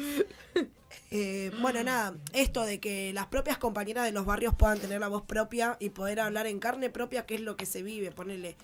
Eh, 1.11 1.53
bueno, 1.61 1.85
nada, 1.85 2.14
esto 2.33 2.64
de 2.64 2.81
que 2.81 3.12
las 3.12 3.27
propias 3.27 3.59
compañeras 3.59 4.05
de 4.05 4.12
los 4.12 4.27
barrios 4.27 4.55
puedan 4.55 4.79
tener 4.81 4.99
la 4.99 5.09
voz 5.09 5.22
propia 5.22 5.77
y 5.79 5.90
poder 5.90 6.20
hablar 6.20 6.46
en 6.46 6.59
carne 6.59 6.90
propia 6.90 7.27
qué 7.27 7.37
es 7.37 7.42
lo 7.42 7.57
que 7.57 7.66
se 7.66 7.83
vive, 7.83 8.11
ponerle 8.11 8.57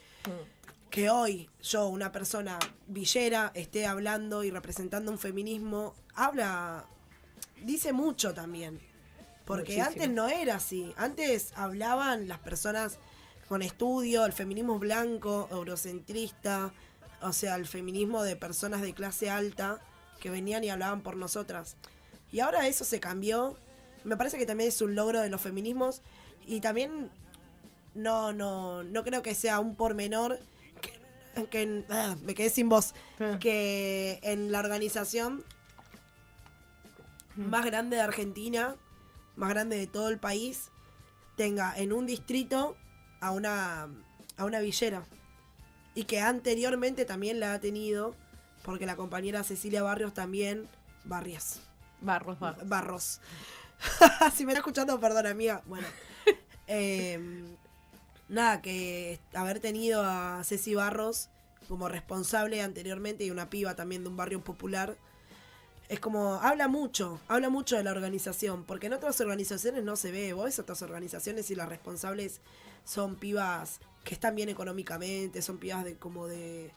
que 0.91 1.09
hoy 1.09 1.49
yo, 1.63 1.87
una 1.89 2.13
persona 2.13 2.59
villera, 2.87 3.51
esté 3.55 3.87
hablando 3.87 4.45
y 4.45 4.51
representando 4.51 5.11
un 5.11 5.19
feminismo, 5.19 5.95
habla, 6.15 6.85
dice 7.63 7.93
mucho 7.93 8.35
también. 8.35 8.79
Porque 9.45 9.77
Muchísimo. 9.77 9.89
antes 9.89 10.11
no 10.11 10.29
era 10.29 10.57
así. 10.57 10.93
Antes 10.97 11.53
hablaban 11.57 12.29
las 12.29 12.39
personas 12.39 12.99
con 13.49 13.63
estudio, 13.63 14.25
el 14.25 14.33
feminismo 14.33 14.79
blanco, 14.79 15.49
eurocentrista, 15.51 16.73
o 17.21 17.33
sea, 17.33 17.57
el 17.57 17.67
feminismo 17.67 18.23
de 18.23 18.37
personas 18.37 18.81
de 18.83 18.95
clase 18.95 19.31
alta 19.31 19.81
que 20.21 20.31
venían 20.31 20.65
y 20.65 20.71
hablaban 20.71 21.03
por 21.03 21.17
nosotras. 21.17 21.77
Y 22.31 22.41
ahora 22.41 22.67
eso 22.67 22.85
se 22.85 23.01
cambió. 23.01 23.57
Me 24.05 24.17
parece 24.17 24.39
que 24.39 24.47
también 24.47 24.69
es 24.69 24.81
un 24.81 24.95
logro 24.95 25.21
de 25.21 25.29
los 25.29 25.41
feminismos. 25.41 26.03
Y 26.47 26.61
también 26.61 27.11
no, 27.95 28.33
no, 28.33 28.83
no 28.85 29.05
creo 29.05 29.23
que 29.23 29.35
sea 29.35 29.61
un 29.61 29.77
pormenor 29.77 30.39
que, 30.81 31.47
que 31.47 31.85
ah, 31.91 32.17
me 32.23 32.35
quedé 32.35 32.51
sin 32.51 32.69
voz. 32.69 32.95
Ah. 33.21 33.39
Que 33.41 34.19
en 34.23 34.51
la 34.51 34.61
organización 34.61 35.45
más 37.37 37.65
grande 37.65 37.97
de 37.97 38.03
Argentina, 38.03 38.77
más 39.37 39.51
grande 39.51 39.77
de 39.77 39.87
todo 39.87 40.09
el 40.09 40.19
país, 40.19 40.71
tenga 41.37 41.75
en 41.77 41.93
un 41.93 42.07
distrito 42.07 42.77
a 43.21 43.31
una, 43.31 43.89
a 44.37 44.45
una 44.45 44.61
villera. 44.61 45.05
Y 45.95 46.05
que 46.05 46.21
anteriormente 46.21 47.05
también 47.05 47.41
la 47.41 47.55
ha 47.55 47.61
tenido, 47.61 48.15
porque 48.65 48.87
la 48.87 48.97
compañera 48.97 49.43
Cecilia 49.45 49.83
Barrios 49.83 50.15
también, 50.15 50.69
Barrios, 51.05 51.61
Barros, 52.01 52.39
barros. 52.39 52.69
Barros. 52.69 53.21
si 54.35 54.45
me 54.45 54.53
está 54.53 54.61
escuchando, 54.61 54.99
perdón, 55.01 55.27
amiga. 55.27 55.63
Bueno. 55.67 55.87
Eh, 56.69 57.19
nada, 58.29 58.63
que 58.63 59.21
haber 59.35 59.61
tenido 59.61 60.03
a 60.05 60.43
Ceci 60.45 60.75
Barros 60.75 61.29
como 61.69 61.89
responsable 61.89 62.63
anteriormente 62.63 63.25
y 63.25 63.31
una 63.31 63.51
piba 63.51 63.75
también 63.75 64.05
de 64.05 64.09
un 64.09 64.17
barrio 64.17 64.43
popular. 64.43 64.97
Es 65.89 66.01
como, 66.01 66.35
habla 66.35 66.69
mucho, 66.69 67.21
habla 67.29 67.51
mucho 67.51 67.77
de 67.77 67.85
la 67.85 67.91
organización, 67.91 68.65
porque 68.65 68.87
en 68.87 68.95
otras 68.95 69.21
organizaciones 69.21 69.85
no 69.85 69.97
se 69.97 70.11
ve, 70.11 70.33
vos 70.33 70.47
ves 70.47 70.59
otras 70.59 70.81
organizaciones 70.83 71.51
y 71.51 71.55
las 71.55 71.69
responsables 71.69 72.41
son 72.85 73.17
pibas 73.17 73.81
que 74.05 74.15
están 74.15 74.35
bien 74.35 74.49
económicamente, 74.49 75.43
son 75.43 75.59
pibas 75.59 75.85
de 75.85 75.97
como 75.97 76.27
de, 76.29 76.71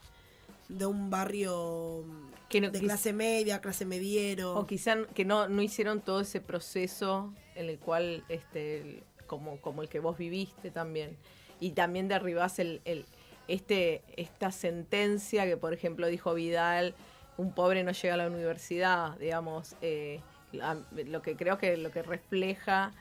de 0.67 0.85
un 0.85 1.09
barrio 1.09 2.03
Que 2.49 2.59
no- 2.61 2.69
de 2.71 2.79
clase 2.79 3.13
media, 3.13 3.61
clase 3.61 3.85
mediero. 3.85 4.55
O 4.57 4.67
quizá 4.67 4.97
que 5.15 5.23
no, 5.23 5.47
no 5.47 5.61
hicieron 5.61 6.01
todo 6.01 6.19
ese 6.21 6.41
proceso 6.41 7.33
en 7.55 7.69
el 7.69 7.79
cual, 7.79 8.23
este, 8.27 9.01
como, 9.27 9.61
como 9.61 9.81
el 9.81 9.87
que 9.89 9.99
vos 9.99 10.17
viviste 10.17 10.71
también. 10.71 11.15
y 11.61 11.71
también 11.71 12.09
derribás 12.09 12.59
el, 12.59 12.81
el, 12.83 13.05
este, 13.47 14.01
esta 14.17 14.51
sentencia 14.51 15.45
que, 15.45 15.55
por 15.55 15.73
ejemplo, 15.73 16.07
dijo 16.07 16.33
Vidal, 16.33 16.93
un 17.37 17.51
pobre 17.51 17.83
no 17.83 17.91
llega 17.91 18.13
a 18.13 18.17
la 18.17 18.27
universidad, 18.27 19.17
digamos, 19.17 19.75
eh, 19.81 20.21
lo 20.51 21.21
que 21.21 21.35
creo 21.35 21.57
que 21.57 21.75
lo 21.77 21.91
que 21.91 22.01
refleja 22.01 22.93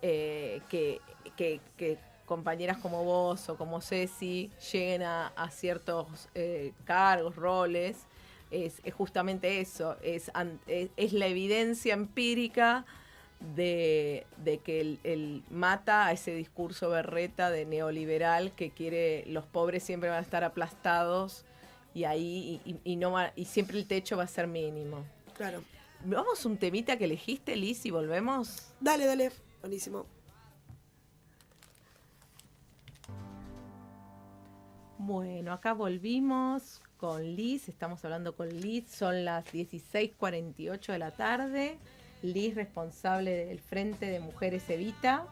eh, 0.00 0.60
que, 0.68 1.00
compañeras 2.24 2.76
como 2.76 3.04
vos 3.04 3.48
o 3.48 3.56
como 3.56 3.80
Ceci 3.80 4.50
lleguen 4.72 5.02
a, 5.02 5.50
ciertos 5.50 6.28
eh, 6.34 6.72
cargos, 6.84 7.36
roles, 7.36 8.06
es, 8.50 8.80
justamente 8.92 9.60
eso, 9.60 9.96
es, 10.02 10.30
es, 10.66 11.12
la 11.12 11.26
evidencia 11.26 11.94
empírica 11.94 12.84
de, 13.54 14.26
que 14.64 14.98
el, 15.04 15.42
mata 15.50 16.06
a 16.06 16.12
ese 16.12 16.34
discurso 16.34 16.90
berreta 16.90 17.50
de 17.50 17.64
neoliberal 17.64 18.52
que 18.52 18.70
quiere 18.70 19.24
los 19.26 19.46
pobres 19.46 19.82
siempre 19.82 20.10
van 20.10 20.18
a 20.18 20.22
estar 20.22 20.44
aplastados 20.44 21.44
y 21.98 22.04
ahí 22.04 22.80
y, 22.84 22.96
no 22.96 23.16
y 23.34 23.44
siempre 23.44 23.76
el 23.76 23.86
techo 23.86 24.16
va 24.16 24.22
a 24.22 24.28
ser 24.28 24.46
mínimo. 24.46 25.04
Claro. 25.36 25.62
Vamos 26.04 26.44
un 26.44 26.56
temita 26.56 26.96
que 26.96 27.06
elegiste, 27.06 27.56
Liz, 27.56 27.84
y 27.84 27.90
volvemos. 27.90 28.68
Dale, 28.80 29.04
dale. 29.04 29.32
Buenísimo. 29.60 30.06
Bueno, 34.98 35.52
acá 35.52 35.72
volvimos 35.72 36.80
con 36.98 37.34
Liz, 37.34 37.68
estamos 37.68 38.04
hablando 38.04 38.36
con 38.36 38.48
Liz, 38.48 38.88
son 38.90 39.24
las 39.24 39.44
16:48 39.52 40.92
de 40.92 40.98
la 40.98 41.10
tarde. 41.10 41.78
Liz, 42.22 42.54
responsable 42.54 43.46
del 43.46 43.58
Frente 43.58 44.06
de 44.06 44.20
Mujeres 44.20 44.70
Evita. 44.70 45.26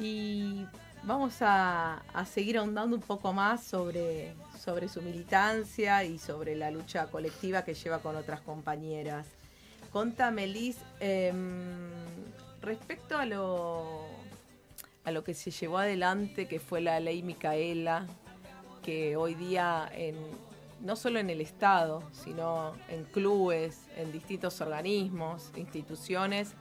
Y 0.00 0.66
vamos 1.02 1.36
a, 1.40 2.02
seguir 2.30 2.58
ahondando 2.58 2.96
un 2.96 3.02
poco 3.02 3.32
más 3.32 3.64
sobre, 3.64 4.34
sobre 4.58 4.88
su 4.88 5.02
militancia 5.02 6.04
y 6.04 6.18
sobre 6.18 6.54
la 6.56 6.70
lucha 6.70 7.06
colectiva 7.06 7.64
que 7.64 7.74
lleva 7.74 7.98
con 7.98 8.16
otras 8.16 8.40
compañeras. 8.40 9.26
Contame, 9.92 10.46
Liz, 10.46 10.76
em, 11.00 11.90
respecto 12.60 13.16
a 13.16 13.24
lo, 13.24 14.06
a 15.04 15.10
lo 15.10 15.24
que 15.24 15.34
se 15.34 15.50
llevó 15.50 15.78
adelante, 15.78 16.46
que 16.46 16.60
fue 16.60 16.80
la 16.80 17.00
ley 17.00 17.22
Micaela, 17.22 18.06
que 18.82 19.16
hoy 19.16 19.34
día 19.34 19.90
no 20.80 20.96
solo 20.96 21.18
en 21.18 21.30
el 21.30 21.40
Estado, 21.40 22.02
sino 22.12 22.74
en 22.88 23.04
clubes, 23.04 23.86
en 23.96 24.12
distintos 24.12 24.60
organismos, 24.60 25.50
instituciones, 25.56 26.52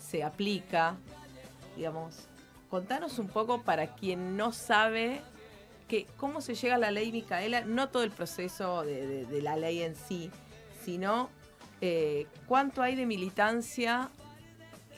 se 0.00 0.24
aplica. 0.24 0.96
Digamos, 1.76 2.28
contanos 2.70 3.18
un 3.18 3.26
poco 3.26 3.62
para 3.62 3.94
quien 3.96 4.36
no 4.36 4.52
sabe 4.52 5.20
que, 5.88 6.06
cómo 6.16 6.40
se 6.40 6.54
llega 6.54 6.76
a 6.76 6.78
la 6.78 6.92
ley 6.92 7.10
Micaela, 7.10 7.62
no 7.62 7.88
todo 7.88 8.04
el 8.04 8.12
proceso 8.12 8.84
de, 8.84 9.26
la 9.42 9.56
ley 9.56 9.82
en 9.82 9.96
sí, 9.96 10.30
sino 10.84 11.28
eh, 11.80 12.26
cuánto 12.46 12.80
hay 12.80 12.94
de 12.94 13.06
militancia 13.06 14.08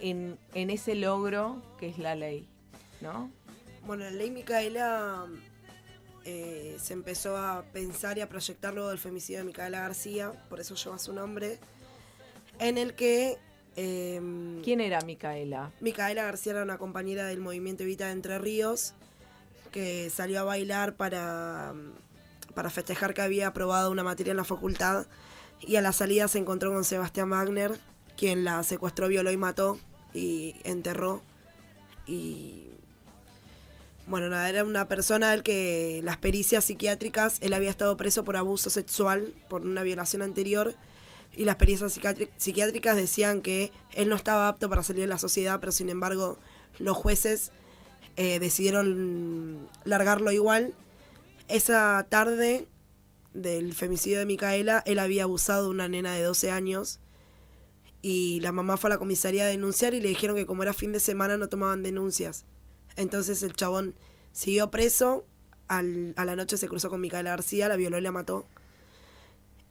en, 0.01 0.39
ese 0.53 0.95
logro 0.95 1.63
que 1.79 1.89
es 1.89 1.99
la 1.99 2.15
ley, 2.15 2.47
¿no? 3.01 3.31
Bueno, 3.87 4.05
la 4.05 4.11
ley 4.11 4.31
Micaela 4.31 5.27
eh, 6.25 6.77
se 6.79 6.93
empezó 6.93 7.37
a 7.39 7.63
pensar 7.73 8.19
y 8.19 8.21
a 8.21 8.29
proyectar 8.29 8.75
luego 8.75 8.91
del 8.91 8.99
femicidio 8.99 9.39
de 9.39 9.45
Micaela 9.45 9.81
García, 9.81 10.33
por 10.51 10.61
eso 10.61 10.75
lleva 10.75 10.99
su 10.99 11.15
nombre, 11.15 11.59
en 12.59 12.77
el 12.77 12.95
que... 12.95 13.39
Em, 13.77 14.63
¿Quién 14.63 14.81
era 14.81 15.01
Micaela? 15.01 15.71
Micaela 15.81 16.25
García 16.25 16.53
era 16.53 16.63
una 16.63 16.79
compañera 16.79 17.27
del 17.27 17.41
movimiento 17.41 17.83
Evita 17.83 18.07
de 18.07 18.13
Entre 18.13 18.39
Ríos, 18.39 18.95
que 19.71 20.11
salió 20.11 20.41
a 20.41 20.45
bailar 20.45 20.95
para, 20.95 21.73
para 22.55 22.71
festejar 22.71 23.15
que 23.15 23.23
había 23.23 23.49
aprobado 23.49 23.91
una 23.91 24.05
materia 24.05 24.33
en 24.33 24.37
la 24.37 24.45
facultad 24.45 25.07
y 25.61 25.77
a 25.77 25.81
la 25.81 25.93
salida 25.93 26.29
se 26.29 26.39
encontró 26.39 26.73
con 26.73 26.85
Sebastián 26.85 27.31
Wagner, 27.31 27.79
quien 28.17 28.45
la 28.45 28.63
secuestró, 28.63 29.09
violó 29.09 29.31
y 29.31 29.37
mató 29.37 29.79
y 30.13 30.57
enterró. 30.65 31.23
Y 32.07 32.67
bueno, 34.07 34.29
nada, 34.29 34.49
era 34.49 34.65
una 34.65 34.89
persona 34.89 35.33
el 35.33 35.43
que 35.43 36.01
las 36.05 36.17
pericias 36.17 36.65
psiquiátricas, 36.65 37.39
él 37.41 37.55
había 37.55 37.71
estado 37.71 37.97
preso 37.97 38.25
por 38.25 38.37
abuso 38.37 38.71
sexual, 38.71 39.33
por 39.49 39.63
una 39.63 39.83
violación 39.83 40.23
anterior, 40.23 40.75
y 41.35 41.45
las 41.45 41.57
pericias 41.57 41.99
psiquiátricas 42.37 42.97
decían 42.97 43.41
que 43.41 43.73
él 43.93 44.09
no 44.09 44.17
estaba 44.17 44.49
apto 44.49 44.69
para 44.69 44.83
salir 44.83 45.03
de 45.03 45.09
la 45.09 45.19
sociedad, 45.19 45.61
pero 45.61 45.73
sin 45.73 45.89
embargo 45.89 46.39
los 46.79 46.97
jueces 46.97 47.53
eh, 48.17 48.39
decidieron 48.39 49.69
largarlo 49.85 50.31
igual. 50.33 50.75
Esa 51.49 52.07
tarde 52.09 52.69
del 53.33 53.73
femicidio 53.73 54.19
de 54.19 54.27
Micaela, 54.27 54.83
él 54.85 54.99
había 54.99 55.25
abusado 55.25 55.65
de 55.65 55.71
una 55.71 55.89
nena 55.89 56.13
de 56.15 56.23
12 56.23 56.51
años 56.51 57.01
y 58.03 58.41
la 58.41 58.53
mamá 58.53 58.77
fue 58.77 58.89
a 58.89 58.93
la 58.93 58.99
comisaría 58.99 59.45
a 59.45 59.49
denunciar 59.49 59.95
y 59.95 60.01
le 60.01 60.09
dijeron 60.09 60.37
que 60.37 60.45
como 60.45 60.63
era 60.63 60.75
fin 60.75 60.93
de 60.93 61.01
semana 61.01 61.37
no 61.37 61.49
tomaban 61.49 61.83
denuncias. 61.83 62.45
Entonces 62.97 63.43
el 63.43 63.55
chabón 63.55 63.95
siguió 64.33 64.71
preso, 64.71 65.25
al, 65.69 66.13
a 66.17 66.25
la 66.27 66.37
noche 66.37 66.59
se 66.59 66.69
cruzó 66.69 66.91
con 66.91 67.01
Micaela 67.01 67.31
García, 67.31 67.69
la 67.69 67.77
violó 67.77 67.97
y 67.97 68.03
la 68.03 68.13
mató. 68.13 68.47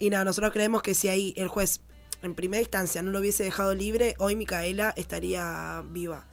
Y 0.01 0.09
nada, 0.09 0.25
nosotros 0.25 0.51
creemos 0.51 0.81
que 0.81 0.95
si 0.95 1.09
ahí 1.09 1.31
el 1.37 1.47
juez 1.47 1.79
en 2.23 2.33
primera 2.33 2.59
instancia 2.59 3.03
no 3.03 3.11
lo 3.11 3.19
hubiese 3.19 3.43
dejado 3.43 3.75
libre, 3.75 4.15
hoy 4.17 4.35
Micaela 4.35 4.95
estaría 4.97 5.83
viva. 5.91 6.25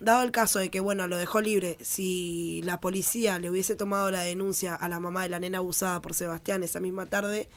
Dado 0.00 0.22
el 0.22 0.32
caso 0.32 0.58
de 0.58 0.68
que, 0.68 0.80
bueno, 0.80 1.08
lo 1.08 1.16
dejó 1.16 1.40
libre, 1.40 1.78
si 1.80 2.60
la 2.62 2.80
policía 2.80 3.38
le 3.38 3.48
hubiese 3.48 3.74
tomado 3.74 4.10
la 4.10 4.20
denuncia 4.20 4.74
a 4.74 4.86
la 4.90 5.00
mamá 5.00 5.22
de 5.22 5.30
la 5.30 5.40
nena 5.40 5.58
abusada 5.58 6.02
por 6.02 6.12
Sebastián 6.12 6.62
esa 6.62 6.78
misma 6.78 7.06
tarde, 7.06 7.48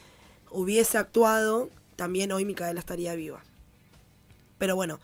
hubiese 0.50 0.96
actuado, 0.96 1.68
también 1.96 2.32
hoy 2.32 2.46
Micaela 2.46 2.80
estaría 2.80 3.14
viva. 3.14 3.44
Pero 4.56 4.76
bueno, 4.76 4.98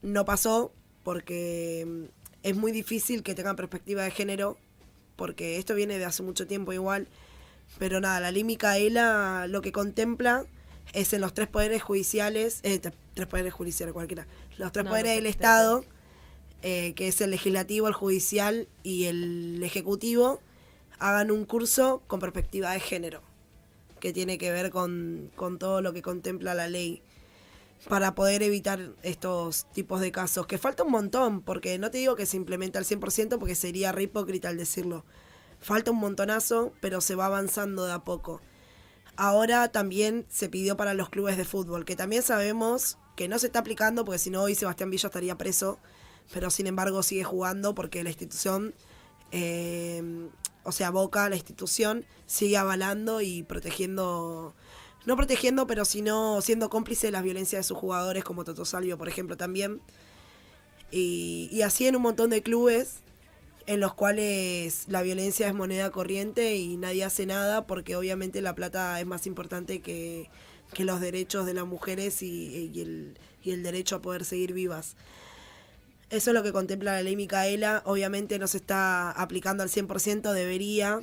no 0.00 0.24
pasó 0.24 0.72
porque 1.02 2.08
es 2.42 2.56
muy 2.56 2.72
difícil 2.72 3.22
que 3.22 3.34
tengan 3.34 3.56
perspectiva 3.56 4.02
de 4.02 4.12
género, 4.12 4.56
porque 5.14 5.58
esto 5.58 5.74
viene 5.74 5.98
de 5.98 6.06
hace 6.06 6.22
mucho 6.22 6.46
tiempo 6.46 6.72
igual. 6.72 7.06
Pero 7.78 8.00
nada, 8.00 8.20
la 8.20 8.30
ley 8.30 8.44
Micaela 8.44 9.46
lo 9.48 9.62
que 9.62 9.72
contempla 9.72 10.44
es 10.92 11.12
en 11.12 11.20
los 11.20 11.34
tres 11.34 11.48
poderes 11.48 11.82
judiciales, 11.82 12.60
eh, 12.62 12.78
tres 12.78 13.26
poderes 13.26 13.52
judiciales 13.52 13.92
cualquiera, 13.92 14.26
los 14.58 14.72
tres 14.72 14.86
poderes 14.86 15.16
del 15.16 15.26
Estado, 15.26 15.84
eh, 16.62 16.92
que 16.94 17.08
es 17.08 17.20
el 17.20 17.30
legislativo, 17.30 17.88
el 17.88 17.94
judicial 17.94 18.68
y 18.82 19.04
el 19.04 19.62
ejecutivo, 19.62 20.40
hagan 20.98 21.30
un 21.30 21.44
curso 21.44 22.02
con 22.06 22.20
perspectiva 22.20 22.72
de 22.72 22.80
género, 22.80 23.22
que 24.00 24.12
tiene 24.12 24.38
que 24.38 24.50
ver 24.50 24.70
con, 24.70 25.30
con 25.34 25.58
todo 25.58 25.80
lo 25.80 25.92
que 25.92 26.02
contempla 26.02 26.54
la 26.54 26.68
ley 26.68 27.02
para 27.88 28.14
poder 28.14 28.42
evitar 28.42 28.92
estos 29.02 29.66
tipos 29.72 30.00
de 30.00 30.12
casos, 30.12 30.46
que 30.46 30.58
falta 30.58 30.84
un 30.84 30.92
montón, 30.92 31.42
porque 31.42 31.78
no 31.78 31.90
te 31.90 31.98
digo 31.98 32.14
que 32.14 32.26
se 32.26 32.36
implementa 32.36 32.78
al 32.78 32.84
100% 32.84 33.38
porque 33.38 33.54
sería 33.54 33.92
re 33.92 34.04
hipócrita 34.04 34.48
al 34.48 34.56
decirlo. 34.56 35.04
Falta 35.62 35.90
un 35.90 35.98
montonazo, 35.98 36.72
pero 36.80 37.00
se 37.00 37.14
va 37.14 37.26
avanzando 37.26 37.86
de 37.86 37.92
a 37.92 38.00
poco. 38.00 38.40
Ahora 39.16 39.70
también 39.70 40.26
se 40.28 40.48
pidió 40.48 40.76
para 40.76 40.94
los 40.94 41.08
clubes 41.08 41.36
de 41.36 41.44
fútbol, 41.44 41.84
que 41.84 41.96
también 41.96 42.22
sabemos 42.22 42.98
que 43.16 43.28
no 43.28 43.38
se 43.38 43.46
está 43.46 43.60
aplicando, 43.60 44.04
porque 44.04 44.18
si 44.18 44.30
no 44.30 44.42
hoy 44.42 44.54
Sebastián 44.54 44.90
Villa 44.90 45.06
estaría 45.06 45.38
preso, 45.38 45.78
pero 46.32 46.50
sin 46.50 46.66
embargo 46.66 47.02
sigue 47.02 47.24
jugando 47.24 47.74
porque 47.74 48.02
la 48.02 48.10
institución, 48.10 48.74
eh, 49.30 50.28
o 50.64 50.72
sea, 50.72 50.90
Boca, 50.90 51.28
la 51.28 51.36
institución, 51.36 52.04
sigue 52.26 52.56
avalando 52.56 53.20
y 53.20 53.42
protegiendo 53.42 54.54
no 55.04 55.16
protegiendo, 55.16 55.66
pero 55.66 55.84
sino 55.84 56.40
siendo 56.42 56.70
cómplice 56.70 57.08
de 57.08 57.12
las 57.12 57.22
violencias 57.22 57.60
de 57.60 57.68
sus 57.68 57.76
jugadores, 57.76 58.24
como 58.24 58.44
Toto 58.44 58.64
Salvio, 58.64 58.98
por 58.98 59.08
ejemplo, 59.08 59.36
también. 59.36 59.80
Y, 60.90 61.60
así 61.62 61.86
en 61.86 61.96
un 61.96 62.02
montón 62.02 62.30
de 62.30 62.42
clubes 62.42 62.98
en 63.66 63.80
los 63.80 63.94
cuales 63.94 64.84
la 64.88 65.02
violencia 65.02 65.46
es 65.46 65.54
moneda 65.54 65.90
corriente 65.90 66.56
y 66.56 66.76
nadie 66.76 67.04
hace 67.04 67.26
nada 67.26 67.66
porque 67.66 67.96
obviamente 67.96 68.40
la 68.40 68.54
plata 68.54 68.98
es 69.00 69.06
más 69.06 69.26
importante 69.26 69.80
que, 69.80 70.28
los 70.78 71.00
derechos 71.00 71.44
de 71.44 71.54
las 71.54 71.66
mujeres 71.66 72.22
y, 72.22 72.80
el, 72.80 73.18
y 73.42 73.50
el 73.50 73.62
derecho 73.62 73.96
a 73.96 74.02
poder 74.02 74.24
seguir 74.24 74.52
vivas. 74.54 74.96
Eso 76.08 76.30
es 76.30 76.34
lo 76.34 76.42
que 76.42 76.52
contempla 76.52 76.92
la 76.92 77.02
ley 77.02 77.14
Micaela. 77.14 77.82
Obviamente 77.84 78.38
no 78.38 78.46
se 78.46 78.56
está 78.56 79.10
aplicando 79.10 79.62
al 79.62 79.68
100%, 79.68 80.32
debería, 80.32 81.00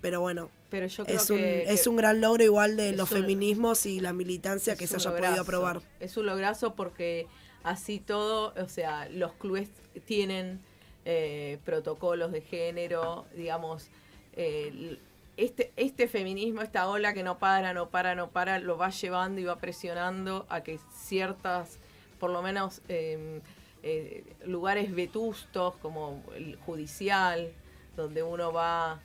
pero 0.00 0.20
bueno, 0.20 0.50
pero 0.70 0.86
yo 0.86 1.04
es, 1.06 1.30
un, 1.30 1.38
es 1.38 1.86
un 1.86 1.96
gran 1.96 2.20
logro 2.20 2.42
igual 2.42 2.76
de 2.76 2.92
los 2.92 3.08
feminismos 3.08 3.86
y 3.86 4.00
la 4.00 4.12
militancia 4.12 4.76
que 4.76 4.86
se 4.86 4.96
haya 4.96 5.16
podido 5.16 5.42
aprobar. 5.42 5.80
Es 6.00 6.16
un 6.16 6.26
lograzo 6.26 6.74
porque 6.74 7.26
así 7.62 8.00
todo, 8.00 8.52
o 8.56 8.68
sea, 8.68 9.08
los 9.08 9.32
clubes 9.34 9.68
tienen 10.04 10.60
eh, 11.08 11.58
protocolos 11.64 12.32
de 12.32 12.40
género, 12.40 13.26
digamos, 13.36 13.90
eh, 14.32 14.98
este, 15.36 15.72
este 15.76 16.08
feminismo, 16.08 16.62
esta 16.62 16.88
ola 16.88 17.14
que 17.14 17.22
no 17.22 17.38
para, 17.38 17.72
no 17.72 17.90
para, 17.90 18.16
no 18.16 18.30
para, 18.30 18.58
lo 18.58 18.76
va 18.76 18.90
llevando 18.90 19.40
y 19.40 19.44
va 19.44 19.56
presionando 19.56 20.46
a 20.48 20.64
que 20.64 20.80
ciertas, 20.92 21.78
por 22.18 22.30
lo 22.30 22.42
menos, 22.42 22.82
em, 22.88 23.40
eh, 23.84 24.24
lugares 24.46 24.92
vetustos 24.92 25.76
como 25.76 26.24
el 26.34 26.56
judicial, 26.56 27.52
donde 27.96 28.24
uno 28.24 28.52
va 28.52 29.00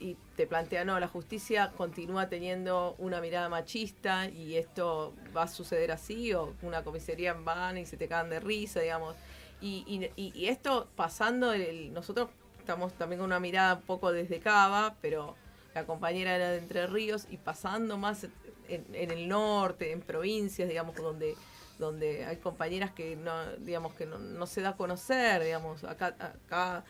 y, 0.00 0.16
te 0.34 0.48
plantea, 0.48 0.84
no, 0.84 0.98
la 0.98 1.06
justicia 1.06 1.70
continúa 1.76 2.28
teniendo 2.28 2.96
una 2.98 3.20
mirada 3.20 3.48
machista 3.48 4.28
y 4.28 4.56
esto 4.56 5.14
va 5.36 5.44
a 5.44 5.48
suceder 5.48 5.92
así, 5.92 6.32
o 6.32 6.52
una 6.62 6.82
comisaría 6.82 7.30
en 7.30 7.44
van 7.44 7.78
y 7.78 7.86
se 7.86 7.96
te 7.96 8.08
caen 8.08 8.28
de 8.28 8.40
risa, 8.40 8.80
digamos. 8.80 9.14
Y, 9.60 10.10
y, 10.16 10.46
esto 10.46 10.88
pasando, 10.94 11.52
el, 11.52 11.92
nosotros 11.92 12.28
estamos 12.58 12.92
también 12.94 13.20
con 13.20 13.26
una 13.26 13.40
mirada 13.40 13.76
un 13.76 13.82
poco 13.82 14.12
desde 14.12 14.40
Cava, 14.40 14.96
pero 15.00 15.36
la 15.74 15.86
compañera 15.86 16.36
era 16.36 16.50
de 16.50 16.58
Entre 16.58 16.86
Ríos 16.86 17.26
y 17.30 17.38
pasando 17.38 17.96
más 17.96 18.26
en, 18.68 19.10
el 19.10 19.28
norte, 19.28 19.92
en 19.92 20.00
provincias, 20.00 20.68
digamos, 20.68 20.96
donde 20.96 21.36
donde 21.78 22.24
hay 22.24 22.36
compañeras 22.36 22.92
que 22.92 23.16
no 23.16 23.50
digamos 23.56 23.94
que 23.94 24.06
no, 24.06 24.46
se 24.46 24.60
da 24.60 24.70
a 24.70 24.76
conocer 24.76 25.42
digamos 25.42 25.82
acá 25.82 26.14
acá 26.46 26.84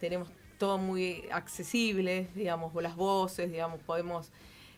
tenemos 0.00 0.30
todo 0.60 0.76
muy 0.76 1.24
accesible, 1.32 2.28
digamos, 2.34 2.72
las 2.80 2.94
voces, 2.94 3.50
digamos, 3.50 3.80
podemos... 3.80 4.30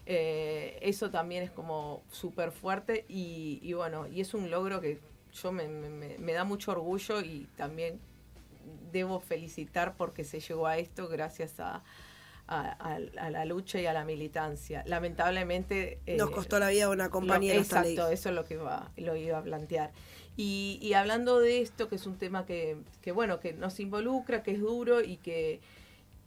Eh, 0.06 0.78
eso 0.80 1.10
también 1.10 1.44
es 1.44 1.50
como 1.50 2.02
súper 2.10 2.50
fuerte 2.50 3.04
y, 3.08 3.72
bueno, 3.74 4.06
y 4.08 4.20
es 4.20 4.34
un 4.34 4.50
logro 4.50 4.80
que 4.80 5.00
yo 5.32 5.52
me, 5.52 5.68
me, 5.68 6.32
da 6.32 6.44
mucho 6.44 6.72
orgullo 6.72 7.20
y 7.20 7.48
también 7.56 8.00
debo 8.92 9.20
felicitar 9.20 9.96
porque 9.96 10.24
se 10.24 10.40
llegó 10.40 10.66
a 10.66 10.78
esto 10.78 11.08
gracias 11.08 11.58
a, 11.58 11.82
a, 12.46 12.98
la 13.30 13.44
lucha 13.44 13.80
y 13.80 13.86
a 13.86 13.92
la 13.92 14.04
militancia. 14.04 14.84
Lamentablemente... 14.86 16.00
Eh, 16.06 16.16
Nos 16.16 16.30
costó 16.30 16.58
la 16.58 16.68
vida 16.68 16.90
una 16.90 17.08
compañera. 17.10 17.58
exacto, 17.58 18.08
eso 18.08 18.28
es 18.28 18.34
lo 18.34 18.44
que 18.44 18.54
iba, 18.54 18.90
lo 18.96 19.16
iba 19.16 19.38
a 19.38 19.42
plantear. 19.42 19.90
Y, 20.36 20.78
y 20.80 20.94
hablando 20.94 21.40
de 21.40 21.60
esto, 21.60 21.88
que 21.88 21.96
es 21.96 22.06
un 22.06 22.16
tema 22.18 22.46
que, 22.46 22.76
que, 23.00 23.12
bueno, 23.12 23.40
que 23.40 23.52
nos 23.52 23.80
involucra, 23.80 24.42
que 24.42 24.52
es 24.52 24.60
duro 24.60 25.02
y 25.02 25.16
que, 25.18 25.60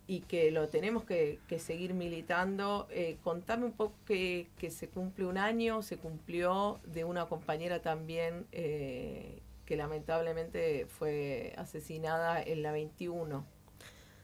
y 0.07 0.21
que 0.21 0.51
lo 0.51 0.69
tenemos 0.69 1.03
que, 1.03 1.39
seguir 1.57 1.93
militando, 1.93 2.87
eh, 2.91 3.17
contame 3.23 3.65
un 3.65 3.71
poco 3.71 3.95
que, 4.05 4.47
que, 4.57 4.69
se 4.69 4.87
cumple 4.87 5.25
un 5.25 5.37
año, 5.37 5.81
se 5.81 5.97
cumplió 5.97 6.79
de 6.85 7.03
una 7.03 7.27
compañera 7.27 7.81
también 7.81 8.45
eh, 8.51 9.41
que 9.65 9.75
lamentablemente 9.75 10.85
fue 10.87 11.53
asesinada 11.57 12.41
en 12.41 12.61
la 12.61 12.71
21. 12.71 13.45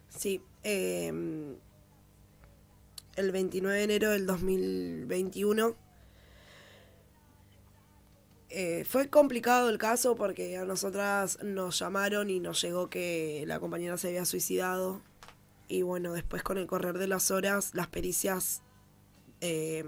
Sí, 0.09 0.41
eh, 0.63 1.07
el 3.15 3.31
29 3.31 3.77
de 3.77 3.83
enero 3.83 4.11
del 4.11 4.25
2021 4.25 5.75
eh, 8.53 8.83
fue 8.83 9.09
complicado 9.09 9.69
el 9.69 9.77
caso 9.77 10.15
porque 10.15 10.57
a 10.57 10.65
nosotras 10.65 11.39
nos 11.41 11.79
llamaron 11.79 12.29
y 12.29 12.41
nos 12.41 12.61
llegó 12.61 12.89
que 12.89 13.45
la 13.47 13.61
compañera 13.61 13.97
se 13.97 14.09
había 14.09 14.25
suicidado. 14.25 15.01
Y 15.71 15.83
bueno, 15.83 16.11
después 16.11 16.43
con 16.43 16.57
el 16.57 16.67
correr 16.67 16.97
de 16.97 17.07
las 17.07 17.31
horas, 17.31 17.73
las 17.73 17.87
pericias... 17.87 18.61
Eh, 19.39 19.85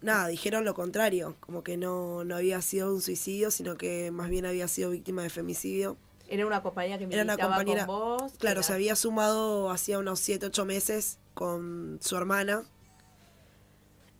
nada, 0.00 0.26
dijeron 0.26 0.64
lo 0.64 0.74
contrario, 0.74 1.36
como 1.38 1.62
que 1.62 1.76
no, 1.76 2.24
no 2.24 2.34
había 2.34 2.60
sido 2.60 2.92
un 2.92 3.00
suicidio, 3.00 3.52
sino 3.52 3.76
que 3.76 4.10
más 4.10 4.28
bien 4.28 4.44
había 4.44 4.66
sido 4.66 4.90
víctima 4.90 5.22
de 5.22 5.30
femicidio. 5.30 5.96
Era 6.26 6.44
una 6.48 6.64
compañía 6.64 6.98
que 6.98 7.06
militaba 7.06 7.34
Era 7.34 7.34
una 7.34 7.48
compañera, 7.48 7.86
con 7.86 7.96
vos. 7.96 8.32
Claro, 8.38 8.64
se 8.64 8.72
había 8.72 8.96
sumado 8.96 9.70
hacía 9.70 10.00
unos 10.00 10.18
7, 10.18 10.46
8 10.46 10.64
meses 10.64 11.20
con 11.34 12.00
su 12.02 12.16
hermana. 12.16 12.64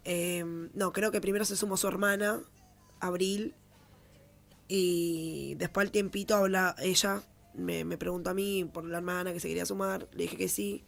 Eh, 0.04 0.44
no, 0.74 0.92
creo 0.92 1.10
que 1.10 1.20
primero 1.20 1.44
se 1.44 1.56
sumó 1.56 1.76
su 1.76 1.88
hermana 1.88 2.40
abril. 3.00 3.56
Y 4.68 5.56
después 5.56 5.88
al 5.88 5.90
tiempito 5.90 6.36
habla 6.36 6.76
ella, 6.78 7.24
me, 7.58 7.84
me 7.84 7.98
preguntó 7.98 8.30
a 8.30 8.34
mí 8.34 8.64
por 8.64 8.84
la 8.84 8.98
hermana 8.98 9.32
que 9.32 9.40
se 9.40 9.48
quería 9.48 9.66
sumar, 9.66 10.08
le 10.12 10.24
dije 10.24 10.36
que 10.36 10.48
sí. 10.48 10.84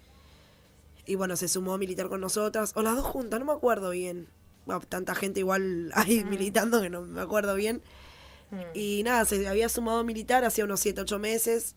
Y 1.07 1.17
bueno, 1.17 1.37
se 1.37 1.49
sumó 1.49 1.75
a 1.75 1.79
militar 1.79 2.09
con 2.09 2.21
nosotras, 2.21 2.73
o 2.77 2.83
las 2.83 2.97
dos 2.97 3.07
juntas, 3.07 3.41
no 3.41 3.47
me 3.47 3.53
acuerdo 3.53 3.91
bien. 3.91 4.29
tanta 4.89 5.15
gente 5.15 5.41
igual 5.41 5.91
ahí 5.95 6.25
militando 6.25 6.81
que 6.81 6.91
no 6.91 7.03
me 7.03 7.21
acuerdo 7.21 7.55
bien. 7.55 7.83
Y 8.75 9.03
nada, 9.05 9.25
se 9.25 9.47
había 9.47 9.69
sumado 9.69 10.01
a 10.01 10.05
militar 10.05 10.45
hacía 10.45 10.65
unos 10.65 10.81
7, 10.81 11.03
8 11.03 11.19
meses. 11.21 11.77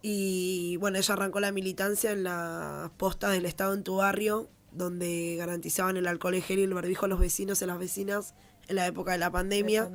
Y 0.00 0.76
bueno, 0.78 0.98
ella 0.98 1.14
arrancó 1.14 1.38
la 1.38 1.52
militancia 1.52 2.12
en 2.12 2.24
las 2.24 2.90
postas 2.92 3.32
del 3.32 3.44
Estado 3.44 3.74
en 3.74 3.84
tu 3.84 3.96
barrio, 3.96 4.48
donde 4.72 5.36
garantizaban 5.36 5.96
el 5.96 6.06
alcohol 6.06 6.34
en 6.34 6.42
gel 6.42 6.58
y 6.60 6.62
el 6.62 6.74
barbijo 6.74 7.04
a 7.06 7.08
los 7.08 7.20
vecinos 7.20 7.60
y 7.60 7.64
a 7.64 7.66
las 7.68 7.78
vecinas 7.78 8.34
en 8.68 8.76
la 8.76 8.86
época 8.86 9.12
de 9.12 9.18
la 9.18 9.30
pandemia. 9.30 9.90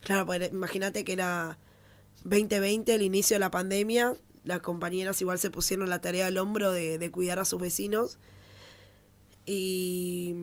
Claro, 0.00 0.26
pues, 0.26 0.50
imagínate 0.52 1.04
que 1.04 1.12
era 1.12 1.58
2020, 2.28 2.94
el 2.94 3.02
inicio 3.02 3.36
de 3.36 3.40
la 3.40 3.50
pandemia, 3.50 4.14
las 4.44 4.60
compañeras 4.60 5.20
igual 5.20 5.38
se 5.38 5.50
pusieron 5.50 5.88
la 5.90 6.00
tarea 6.00 6.26
al 6.26 6.38
hombro 6.38 6.72
de, 6.72 7.10
cuidar 7.10 7.38
a 7.38 7.44
sus 7.44 7.60
vecinos. 7.60 8.18
Y 9.46 10.34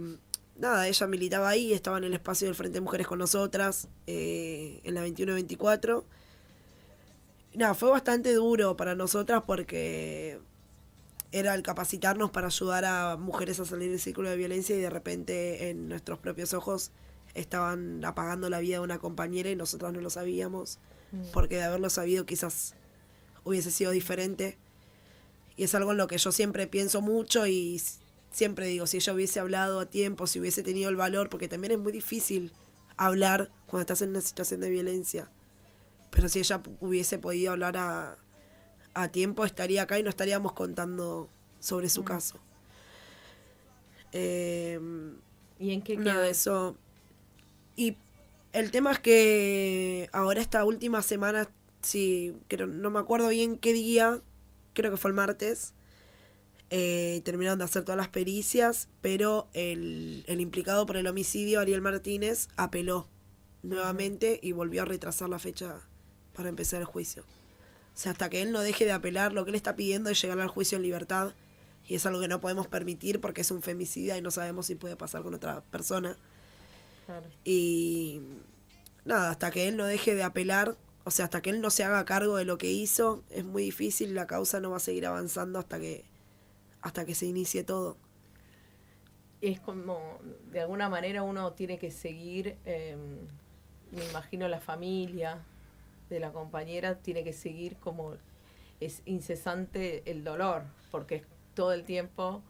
nada, 0.58 0.88
ella 0.88 1.08
militaba 1.08 1.50
ahí, 1.50 1.74
estaba 1.74 1.98
en 1.98 2.06
el 2.06 2.13
espacio 2.13 2.48
del 2.48 2.56
Frente 2.56 2.76
de 2.76 2.82
Mujeres 2.82 3.08
con 3.08 3.19
nosotras, 3.19 3.88
eh, 4.08 4.82
en 4.84 4.95
la 4.95 5.06
21-24. 5.06 6.04
Nada, 7.54 7.74
fue 7.74 7.89
bastante 7.89 8.34
duro 8.34 8.76
para 8.76 8.95
nosotras 8.95 9.43
porque 9.45 10.39
era 11.32 11.54
el 11.54 11.63
capacitarnos 11.63 12.32
para 12.32 12.48
ayudar 12.48 12.86
a 12.86 13.17
mujeres 13.17 13.60
a 13.60 13.65
salir 13.65 13.89
del 13.89 14.00
círculo 14.00 14.30
de 14.30 14.38
violencia 14.38 14.76
y 14.76 14.80
de 14.80 14.89
repente 14.89 15.69
en 15.69 15.88
nuestros 15.89 16.19
propios 16.19 16.54
ojos 16.54 16.91
estaban 17.34 18.04
apagando 18.06 18.50
la 18.50 18.60
vida 18.60 18.78
de 18.78 18.82
una 18.82 19.00
compañera 19.00 19.50
y 19.50 19.56
nosotros 19.56 19.93
no 19.93 20.02
lo 20.02 20.10
sabíamos. 20.10 20.80
Porque 21.34 21.58
de 21.58 21.63
haberlo 21.63 21.89
sabido 21.89 22.25
quizás 22.25 22.75
hubiese 23.43 23.71
sido 23.71 23.91
diferente. 23.91 24.58
Y 25.58 25.63
es 25.63 25.75
algo 25.75 25.91
en 25.91 25.97
lo 25.97 26.08
que 26.08 26.17
yo 26.17 26.32
siempre 26.32 26.67
pienso 26.67 27.01
mucho 27.01 27.47
y 27.47 27.82
siempre 28.32 28.67
digo, 28.67 28.88
si 28.88 28.97
ella 28.97 29.13
hubiese 29.13 29.39
hablado 29.39 29.80
a 29.80 29.86
tiempo, 29.86 30.28
si 30.28 30.39
hubiese 30.39 30.63
tenido 30.63 30.89
el 30.89 30.97
valor, 30.97 31.30
porque 31.30 31.47
también 31.47 31.71
es 31.71 31.80
muy 31.80 31.93
difícil 31.93 32.51
hablar 32.97 33.51
cuando 33.67 33.82
estás 33.82 34.01
en 34.01 34.10
una 34.10 34.21
situación 34.21 34.60
de 34.60 34.69
violencia. 34.69 35.30
Pero 36.12 36.28
si 36.28 36.39
ella 36.39 36.62
hubiese 36.82 37.17
podido 37.17 37.54
hablar 37.54 37.78
a, 37.78 38.17
a 38.93 39.08
tiempo, 39.10 39.45
estaría 39.45 39.84
acá 39.84 39.97
y 39.99 40.04
no 40.04 40.10
estaríamos 40.10 40.54
contando 40.54 41.30
sobre 41.60 41.89
su 41.89 42.01
mm. 42.01 42.06
caso. 42.06 42.39
Eh, 44.12 44.80
¿Y 45.60 45.71
en 45.71 45.82
qué 45.82 45.97
quedó? 45.97 46.23
eso 46.23 46.78
y 47.75 47.97
el 48.56 48.72
tema 48.72 48.94
es 48.94 49.00
que 49.00 50.10
ahora 50.13 50.39
esta 50.39 50.63
última 50.63 51.02
semana, 51.02 51.50
sí, 51.82 52.38
creo, 52.48 52.68
no 52.68 52.89
me 52.89 53.00
acuerdo 53.00 53.28
bien 53.28 53.58
qué 53.58 53.74
día, 53.74 54.22
creo 54.74 54.91
que 54.91 54.98
fue 54.98 55.10
el 55.10 55.15
martes, 55.15 55.74
eh, 56.70 57.22
terminaron 57.26 57.60
de 57.60 57.65
hacer 57.65 57.84
todas 57.84 57.98
las 57.98 58.08
pericias, 58.08 58.88
pero 59.02 59.50
el, 59.52 60.24
el 60.28 60.39
implicado 60.39 60.86
por 60.86 60.96
el 60.96 61.06
homicidio, 61.08 61.60
Ariel 61.60 61.82
Martínez, 61.82 62.48
apeló 62.56 63.10
nuevamente 63.62 64.39
y 64.41 64.54
volvió 64.54 64.84
a 64.84 64.86
retrasar 64.86 65.28
la 65.28 65.38
fecha 65.38 65.82
para 66.34 66.48
empezar 66.48 66.80
el 66.80 66.86
juicio. 66.86 67.24
O 67.24 67.98
sea, 67.98 68.13
hasta 68.13 68.30
que 68.30 68.41
él 68.41 68.54
no 68.54 68.62
deje 68.62 68.86
de 68.86 68.94
apelar, 68.94 69.34
lo 69.34 69.44
que 69.44 69.52
él 69.52 69.56
está 69.56 69.76
pidiendo 69.76 70.10
es 70.10 70.22
llegar 70.22 70.39
al 70.39 70.48
juicio 70.48 70.78
en 70.78 70.84
libertad. 70.84 71.34
Y 71.88 71.96
es 71.96 72.06
algo 72.06 72.22
que 72.22 72.28
no 72.30 72.39
podemos 72.39 72.68
permitir 72.68 73.20
porque 73.20 73.41
es 73.41 73.52
un 73.52 73.62
femicida 73.62 74.18
y 74.18 74.22
no 74.22 74.32
sabemos 74.32 74.65
si 74.65 74.76
puede 74.76 74.96
pasar 74.96 75.24
con 75.24 75.34
otra 75.34 75.62
persona. 75.65 76.18
Y 77.44 78.22
nada, 79.06 79.32
hasta 79.32 79.52
que 79.52 79.68
él 79.68 79.78
no 79.78 79.86
deje 79.86 80.15
de 80.15 80.24
apelar, 80.24 80.76
o 81.04 81.12
sea, 81.12 81.26
hasta 81.26 81.41
que 81.41 81.52
él 81.52 81.62
no 81.62 81.70
se 81.70 81.84
haga 81.84 82.04
cargo 82.06 82.38
de 82.38 82.46
lo 82.46 82.58
que 82.58 82.72
hizo, 82.72 83.24
es 83.30 83.46
muy 83.46 83.63
difícil, 83.63 84.15
la 84.15 84.28
causa 84.28 84.60
no 84.60 84.72
va 84.72 84.78
a 84.78 84.80
seguir 84.80 85.06
avanzando 85.06 85.60
hasta 85.60 85.80
que, 85.80 86.04
hasta 86.82 87.06
que 87.06 87.15
se 87.15 87.26
inicie 87.26 87.63
todo. 87.63 87.98
Es 89.41 89.60
como, 89.60 90.20
de 90.52 90.62
alguna 90.62 90.89
manera 90.89 91.24
uno 91.24 91.54
tiene 91.54 91.78
que 91.78 91.91
seguir, 91.91 92.58
em, 92.65 93.20
me 93.91 94.06
imagino 94.06 94.48
la 94.48 94.60
familia 94.60 95.44
de 96.10 96.20
la 96.20 96.32
compañera 96.32 97.00
tiene 97.00 97.24
que 97.24 97.34
seguir 97.34 97.78
como 97.78 98.15
es 98.80 99.02
incesante 99.06 100.10
el 100.10 100.24
dolor, 100.24 100.63
porque 100.91 101.15
es 101.15 101.24
todo 101.54 101.74
el 101.74 101.84
tiempo 101.84 102.41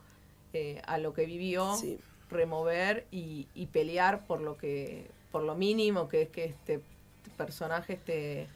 eh, 0.54 0.82
a 0.86 0.98
lo 0.98 1.14
que 1.14 1.26
vivió 1.26 1.76
remover 2.30 3.06
y, 3.12 3.48
y, 3.54 3.68
pelear 3.68 4.26
por 4.26 4.42
lo 4.42 4.58
que 4.58 5.10
por 5.32 5.44
lo 5.44 5.56
mínimo 5.56 6.08
que 6.08 6.24
es 6.24 6.30
que 6.30 6.46
este 6.46 6.82
personaje 7.38 7.94
esté 7.94 8.48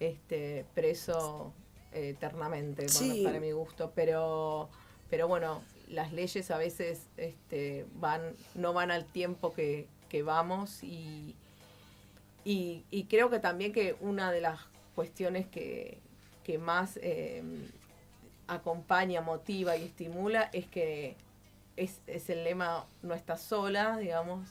este 0.00 0.64
preso 0.74 1.52
eh, 1.92 2.10
eternamente 2.10 2.86
para 3.24 3.40
mi 3.40 3.52
gusto. 3.52 3.92
Pero 3.94 4.68
pero 5.08 5.28
bueno 5.28 5.62
las 5.88 6.12
leyes 6.12 6.50
a 6.50 6.58
veces 6.58 7.06
este 7.16 7.86
van 7.94 8.34
no 8.54 8.72
van 8.72 8.90
al 8.90 9.04
tiempo 9.06 9.52
que, 9.52 9.86
que 10.08 10.22
vamos 10.22 10.82
y, 10.82 11.36
y, 12.44 12.84
y 12.90 13.04
creo 13.04 13.30
que 13.30 13.38
también 13.38 13.72
que 13.72 13.96
una 14.00 14.32
de 14.32 14.40
las 14.40 14.60
cuestiones 14.94 15.46
que, 15.46 15.98
que 16.42 16.58
más 16.58 16.98
eh, 17.02 17.42
acompaña, 18.48 19.20
motiva 19.20 19.76
y 19.76 19.84
estimula 19.84 20.50
es 20.52 20.66
que 20.66 21.16
es, 21.76 22.00
es 22.06 22.30
el 22.30 22.44
lema 22.44 22.86
No 23.02 23.14
estás 23.14 23.42
sola, 23.42 23.98
digamos, 23.98 24.48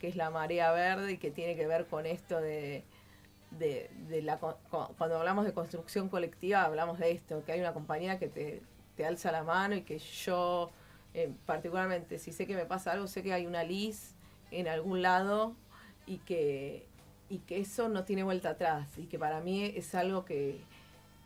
que 0.00 0.08
es 0.08 0.16
la 0.16 0.30
marea 0.30 0.72
verde 0.72 1.12
y 1.12 1.18
que 1.18 1.30
tiene 1.30 1.56
que 1.56 1.66
ver 1.66 1.86
con 1.86 2.06
esto 2.06 2.40
de, 2.40 2.84
de, 3.50 3.90
de 4.08 4.22
la, 4.22 4.38
cuando 4.38 5.18
hablamos 5.18 5.44
de 5.44 5.52
construcción 5.52 6.08
colectiva, 6.08 6.62
hablamos 6.62 6.98
de 6.98 7.12
esto, 7.12 7.44
que 7.44 7.52
hay 7.52 7.60
una 7.60 7.72
compañía 7.72 8.18
que 8.18 8.28
te, 8.28 8.62
te 8.96 9.06
alza 9.06 9.32
la 9.32 9.42
mano 9.42 9.74
y 9.74 9.82
que 9.82 9.98
yo, 9.98 10.70
eh, 11.14 11.32
particularmente, 11.46 12.18
si 12.18 12.32
sé 12.32 12.46
que 12.46 12.54
me 12.54 12.66
pasa 12.66 12.92
algo, 12.92 13.06
sé 13.06 13.22
que 13.22 13.32
hay 13.32 13.46
una 13.46 13.64
lis 13.64 14.14
en 14.50 14.68
algún 14.68 15.02
lado 15.02 15.54
y 16.06 16.18
que, 16.18 16.86
y 17.28 17.38
que 17.38 17.58
eso 17.60 17.88
no 17.88 18.04
tiene 18.04 18.22
vuelta 18.22 18.50
atrás 18.50 18.88
y 18.98 19.06
que 19.06 19.18
para 19.18 19.40
mí 19.40 19.64
es 19.64 19.94
algo 19.94 20.24
que, 20.24 20.60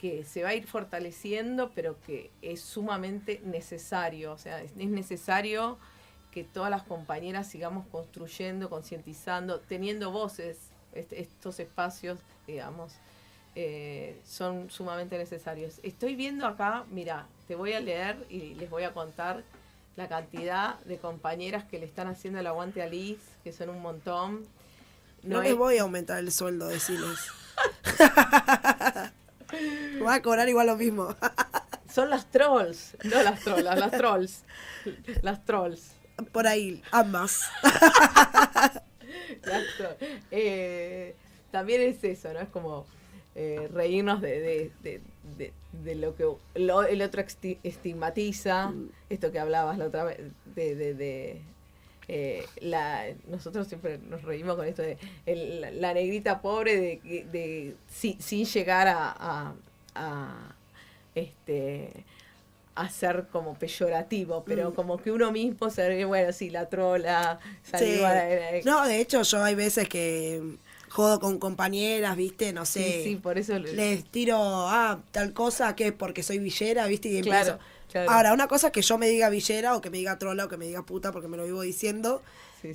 que 0.00 0.24
se 0.24 0.42
va 0.42 0.50
a 0.50 0.54
ir 0.54 0.66
fortaleciendo, 0.66 1.72
pero 1.74 2.00
que 2.00 2.30
es 2.40 2.62
sumamente 2.62 3.42
necesario, 3.44 4.32
o 4.32 4.38
sea, 4.38 4.62
es, 4.62 4.74
necesario 4.74 5.78
que 6.30 6.42
todas 6.42 6.70
las 6.70 6.84
compañeras 6.84 7.48
sigamos 7.48 7.86
construyendo, 7.88 8.70
concientizando, 8.70 9.60
teniendo 9.60 10.10
voces, 10.10 10.70
estos 10.94 11.60
espacios, 11.60 12.18
digamos, 12.46 12.94
eh, 13.56 14.18
son 14.24 14.70
sumamente 14.70 15.18
necesarios. 15.18 15.80
Estoy 15.82 16.14
viendo 16.14 16.46
acá, 16.46 16.86
mira, 16.90 17.26
te 17.46 17.54
voy 17.54 17.74
a 17.74 17.80
leer 17.80 18.24
y 18.30 18.54
les 18.54 18.70
voy 18.70 18.84
a 18.84 18.94
contar 18.94 19.42
la 19.96 20.08
cantidad 20.08 20.78
de 20.80 20.96
compañeras 20.96 21.64
que 21.64 21.78
le 21.78 21.84
están 21.84 22.06
haciendo 22.06 22.40
el 22.40 22.46
aguante 22.46 22.80
a 22.80 22.86
Liz, 22.86 23.18
que 23.44 23.52
son 23.52 23.68
un 23.68 23.82
montón. 23.82 24.46
No, 25.22 25.42
les 25.42 25.54
voy 25.54 25.76
a 25.76 25.82
aumentar 25.82 26.20
el 26.20 26.32
sueldo, 26.32 26.68
decirles. 26.68 27.18
Va 30.04 30.14
a 30.14 30.22
cobrar 30.22 30.48
igual 30.48 30.66
lo 30.66 30.76
mismo. 30.76 31.14
son 31.92 32.10
las 32.10 32.30
trolls, 32.30 32.96
no 33.04 33.22
las 33.22 33.40
trolls, 33.40 33.64
las 33.64 33.90
trolls. 33.90 34.44
Las 35.22 35.44
trolls. 35.44 35.92
Por 36.32 36.46
ahí, 36.46 36.82
ambas. 36.90 37.48
eh, 40.30 41.14
también 41.50 41.82
es 41.82 42.02
eso, 42.04 42.32
¿no? 42.32 42.40
Es 42.40 42.48
como 42.48 42.86
eh, 43.34 43.68
reírnos 43.72 44.20
de, 44.20 44.40
de, 44.82 45.02
de, 45.36 45.52
de, 45.72 45.94
lo 45.94 46.14
que 46.16 46.26
el 46.54 47.02
otro 47.02 47.24
estigmatiza, 47.62 48.68
mm. 48.68 48.90
esto 49.08 49.32
que 49.32 49.38
hablabas 49.38 49.78
la 49.78 49.86
otra 49.86 50.04
vez, 50.04 50.18
de, 50.54 51.42
eh, 52.12 52.44
la, 52.60 53.04
nosotros 53.28 53.68
siempre 53.68 53.98
nos 53.98 54.22
reímos 54.22 54.56
con 54.56 54.66
esto 54.66 54.82
de 54.82 54.98
la 55.78 55.94
negrita 55.94 56.42
pobre 56.42 56.76
de, 56.76 57.24
de, 57.30 57.76
sin 57.88 58.46
llegar 58.46 58.88
a, 58.88 59.54
a, 59.94 60.54
este 61.14 62.04
a 62.74 62.88
ser 62.88 63.26
como 63.30 63.54
peyorativo, 63.54 64.42
pero 64.44 64.70
mm. 64.70 64.74
como 64.74 64.98
que 64.98 65.12
uno 65.12 65.30
mismo 65.30 65.70
se 65.70 65.88
ve, 65.88 66.04
bueno, 66.04 66.32
sí, 66.32 66.50
la 66.50 66.68
trola, 66.68 67.38
No, 68.64 68.86
de 68.88 69.00
hecho 69.00 69.22
yo 69.22 69.44
hay 69.44 69.54
veces 69.54 69.88
que 69.88 70.42
jodo 70.90 71.20
con 71.20 71.38
compañeras, 71.38 72.16
¿viste? 72.16 72.53
No 72.53 72.66
sé. 72.66 73.03
Sí, 73.05 73.16
por 73.16 73.38
eso 73.38 73.59
les 73.59 74.05
tiro, 74.05 74.37
ah, 74.38 75.00
tal 75.12 75.33
cosa 75.33 75.74
que 75.76 75.92
porque 75.92 76.22
soy 76.22 76.38
villera, 76.38 76.87
¿viste? 76.87 77.09
Y 77.09 77.18
empiezo. 77.18 77.59
Ahora, 78.09 78.33
una 78.33 78.46
cosa 78.46 78.68
es 78.68 78.72
que 78.72 78.83
yo 78.83 78.98
me 78.98 79.09
diga 79.09 79.31
villera 79.31 79.76
o 79.76 79.81
que 79.81 79.90
me 79.90 79.98
diga 79.98 80.18
trola 80.18 80.44
o 80.44 80.48
que 80.48 80.57
me 80.57 80.66
diga 80.66 80.85
puta 80.85 81.12
porque 81.12 81.29
me 81.29 81.37
lo 81.37 81.44
vivo 81.44 81.62
diciendo. 81.62 82.22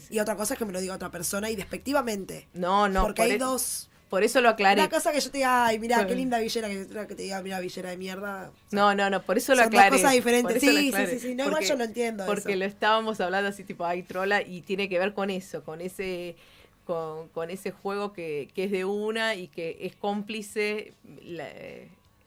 Y 0.10 0.20
otra 0.20 0.36
cosa 0.36 0.56
es 0.56 0.58
que 0.58 0.66
me 0.66 0.74
lo 0.74 0.82
diga 0.82 0.96
otra 0.96 1.12
persona 1.12 1.50
y 1.50 1.56
despectivamente. 1.56 2.48
No, 2.54 2.90
no. 2.90 3.04
Porque 3.04 3.22
hay 3.22 3.32
e- 3.34 3.38
dos. 3.38 3.90
Por 4.10 4.24
eso 4.24 4.40
lo 4.40 4.50
aclaré. 4.50 4.80
Una 4.82 4.90
cosa 4.90 5.12
que 5.12 5.20
yo 5.20 5.30
te 5.30 5.40
diga, 5.40 5.66
ay, 5.66 5.80
mira, 5.80 6.06
qué 6.08 6.16
linda 6.16 6.40
villera, 6.40 6.70
que, 6.70 6.88
que 6.88 7.16
te 7.16 7.24
diga, 7.24 7.42
mira, 7.42 7.60
villera 7.60 7.90
de 7.90 7.98
mierda. 7.98 8.52
no, 8.72 8.96
no, 8.96 9.10
no, 9.10 9.22
por 9.24 9.38
eso 9.38 9.56
lo 9.56 9.64
aclaré. 9.64 9.90
Son 9.90 9.98
cosas 9.98 10.14
diferentes. 10.14 10.62
Sí, 10.62 10.92
sí, 10.96 11.08
sí, 11.10 11.20
sí, 11.20 11.36
no, 11.36 11.48
igual 11.48 11.64
yo 11.66 11.76
lo 11.76 11.84
entiendo. 11.84 12.26
Porque 12.26 12.56
lo 12.56 12.66
estábamos 12.66 13.20
hablando 13.20 13.50
así, 13.50 13.64
tipo, 13.64 13.86
ay, 13.86 14.04
trola, 14.04 14.42
y 14.42 14.62
tiene 14.62 14.88
que 14.88 15.00
ver 15.00 15.14
con 15.14 15.30
eso, 15.30 15.64
con 15.64 15.82
ese 15.82 16.36
con, 16.86 17.28
con 17.30 17.50
ese 17.50 17.72
juego 17.72 18.14
que, 18.14 18.50
que, 18.54 18.66
es 18.66 18.72
de 18.72 18.86
una 18.86 19.36
y 19.36 19.48
que 19.48 19.78
es 19.82 19.96
cómplice 19.96 20.94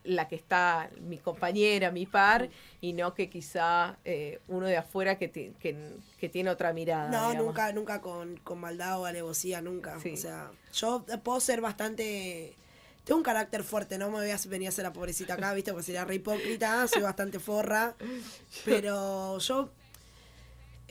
la, 0.04 0.28
que 0.28 0.36
está 0.36 0.90
mi 1.00 1.18
compañera, 1.18 1.90
mi 1.90 2.06
par, 2.06 2.50
y 2.80 2.92
no 2.92 3.14
que 3.14 3.30
quizá 3.30 3.96
eh, 4.04 4.40
uno 4.48 4.66
de 4.66 4.76
afuera 4.76 5.16
que, 5.16 5.30
que, 5.30 6.28
tiene 6.28 6.50
otra 6.50 6.72
mirada. 6.72 7.08
No, 7.08 7.34
nunca, 7.34 7.72
nunca 7.72 8.00
con, 8.00 8.36
con, 8.38 8.58
maldad 8.58 9.00
o 9.00 9.06
alevosía, 9.06 9.62
nunca. 9.62 9.96
O 9.96 10.16
sea, 10.16 10.50
yo 10.72 11.04
puedo 11.22 11.40
ser 11.40 11.60
bastante... 11.60 12.54
Tengo 13.04 13.18
un 13.18 13.24
carácter 13.24 13.64
fuerte, 13.64 13.96
no 13.96 14.10
me 14.10 14.18
voy 14.18 14.30
a 14.30 14.36
venir 14.48 14.66
a 14.66 14.68
hacer 14.68 14.84
la 14.84 14.92
pobrecita 14.92 15.32
acá, 15.32 15.54
¿viste? 15.54 15.70
Porque 15.72 15.86
sería 15.86 16.04
re 16.04 16.16
hipócrita, 16.16 16.86
soy 16.88 17.00
bastante 17.00 17.38
forra. 17.38 17.94
Pero 18.66 19.38
yo 19.38 19.70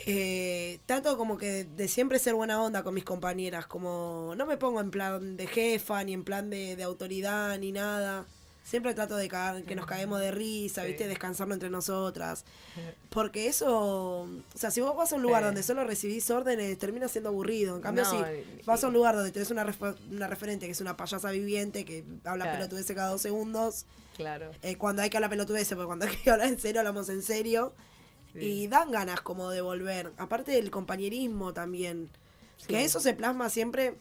eh, 0.05 0.79
trato 0.85 1.17
como 1.17 1.37
que 1.37 1.63
de 1.63 1.87
siempre 1.87 2.19
ser 2.19 2.35
buena 2.35 2.61
onda 2.61 2.83
con 2.83 2.93
mis 2.93 3.03
compañeras, 3.03 3.65
como 3.65 4.33
no 4.37 4.45
me 4.45 4.57
pongo 4.57 4.79
en 4.79 4.91
plan 4.91 5.37
de 5.37 5.47
jefa, 5.47 6.03
ni 6.03 6.13
en 6.13 6.23
plan 6.23 6.49
de, 6.49 6.81
autoridad, 6.83 7.57
ni 7.57 7.71
nada. 7.71 8.25
Siempre 8.63 8.93
trato 8.93 9.15
de 9.15 9.29
que 9.65 9.75
nos 9.75 9.85
caemos 9.85 10.19
de 10.19 10.29
risa, 10.29 10.83
¿viste? 10.83 11.07
Descansando 11.07 11.53
entre 11.53 11.69
nosotras. 11.69 12.43
Porque 13.09 13.47
eso, 13.47 14.23
o 14.23 14.27
sea, 14.55 14.71
si 14.71 14.81
vos 14.81 14.93
vas 14.93 15.13
a 15.13 15.15
un 15.15 15.21
lugar 15.21 15.41
donde 15.41 15.63
solo 15.63 15.85
recibís 15.85 16.29
órdenes, 16.29 16.77
termina 16.77 17.07
siendo 17.07 17.29
aburrido. 17.29 17.77
En 17.77 17.81
cambio, 17.81 18.03
si 18.03 18.17
vas 18.65 18.83
a 18.83 18.87
un 18.87 18.93
lugar 18.93 19.15
donde 19.15 19.31
tenés 19.31 19.51
una, 19.51 19.65
una 20.11 20.27
referente 20.27 20.65
que 20.65 20.73
es 20.73 20.81
una 20.81 20.97
payasa 20.97 21.31
viviente, 21.31 21.85
que 21.85 22.03
habla 22.25 22.43
claro. 22.43 22.57
pelotudeces 22.57 22.93
cada 22.93 23.11
dos 23.11 23.21
segundos. 23.21 23.85
Claro. 24.17 24.51
Eh, 24.61 24.75
cuando 24.75 25.01
hay 25.01 25.09
que 25.09 25.15
hablar 25.15 25.29
pelotudeces, 25.29 25.69
porque 25.69 25.87
cuando 25.87 26.05
hay 26.05 26.17
que 26.17 26.29
hablar 26.29 26.49
en 26.49 26.59
serio, 26.59 26.81
hablamos 26.81 27.07
en 27.07 27.23
serio. 27.23 27.73
Y 28.41 28.67
dan 28.67 28.91
ganas 28.91 29.21
como 29.21 29.49
de 29.49 29.61
volver. 29.61 30.11
Aparte 30.17 30.51
del 30.51 30.71
compañerismo 30.71 31.53
también. 31.53 32.09
Que 32.67 32.83
eso 32.83 32.99
se 32.99 33.13
plasma 33.13 33.49
siempre 33.49 33.95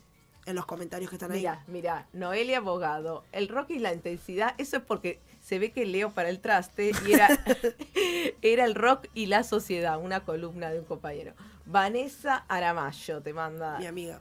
en 0.46 0.54
los 0.54 0.64
comentarios 0.64 1.10
que 1.10 1.16
están 1.16 1.32
ahí. 1.32 1.40
Mira, 1.40 1.64
mira, 1.66 2.08
Noelia 2.12 2.58
Abogado, 2.58 3.24
el 3.32 3.48
rock 3.48 3.70
y 3.70 3.78
la 3.80 3.92
intensidad, 3.92 4.54
eso 4.58 4.78
es 4.78 4.82
porque 4.82 5.18
se 5.42 5.58
ve 5.58 5.72
que 5.72 5.84
leo 5.84 6.10
para 6.10 6.28
el 6.28 6.40
traste 6.40 6.92
y 7.06 7.12
era, 7.12 7.28
era 8.42 8.64
el 8.64 8.74
rock 8.74 9.08
y 9.12 9.26
la 9.26 9.42
sociedad, 9.42 10.00
una 10.00 10.24
columna 10.24 10.70
de 10.70 10.78
un 10.78 10.84
compañero. 10.84 11.34
Vanessa 11.66 12.44
Aramayo 12.48 13.20
te 13.22 13.32
manda. 13.32 13.78
Mi 13.78 13.86
amiga. 13.86 14.20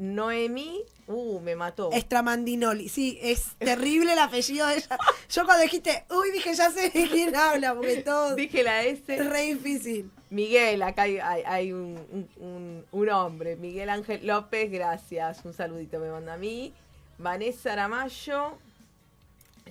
Noemí, 0.00 0.82
uh, 1.08 1.40
me 1.40 1.54
mató. 1.54 1.90
Estramandinoli, 1.92 2.88
sí, 2.88 3.18
es 3.20 3.54
terrible 3.58 4.14
el 4.14 4.18
apellido 4.18 4.66
de 4.66 4.76
ella. 4.76 4.98
Yo 5.28 5.44
cuando 5.44 5.62
dijiste, 5.62 6.06
uy, 6.08 6.30
dije, 6.32 6.54
ya 6.54 6.70
sé 6.70 6.88
de 6.88 7.06
quién 7.06 7.36
habla, 7.36 7.74
porque 7.74 7.96
todo. 7.98 8.34
Dije 8.34 8.62
la 8.62 8.82
S. 8.82 9.02
Es 9.06 9.26
re 9.26 9.42
difícil. 9.42 10.10
Miguel, 10.30 10.80
acá 10.82 11.02
hay, 11.02 11.72
un, 11.72 12.86
hombre. 13.12 13.56
Miguel 13.56 13.90
Ángel 13.90 14.26
López, 14.26 14.70
gracias. 14.70 15.44
Un 15.44 15.52
saludito 15.52 15.98
me 15.98 16.10
manda 16.10 16.32
a 16.32 16.38
mí. 16.38 16.72
Vanessa 17.18 17.74
Aramayo, 17.74 18.56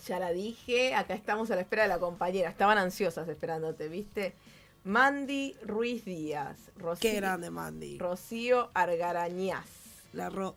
ya 0.06 0.20
la 0.20 0.30
dije. 0.30 0.94
Acá 0.94 1.16
estamos 1.16 1.50
a 1.50 1.56
la 1.56 1.62
espera 1.62 1.84
de 1.84 1.90
la 1.90 1.98
compañera. 1.98 2.50
Estaban 2.52 2.78
ansiosas 2.78 3.28
esperándote, 3.28 3.88
¿viste? 3.88 4.36
Mandy 4.84 5.56
Ruiz 5.64 6.06
Díaz. 6.06 6.58
Qué 7.00 7.14
grande, 7.14 7.50
Mandy. 7.50 7.98
Rocío 7.98 8.70
Argarañaz. 8.76 9.79
La 10.14 10.30
ro 10.30 10.56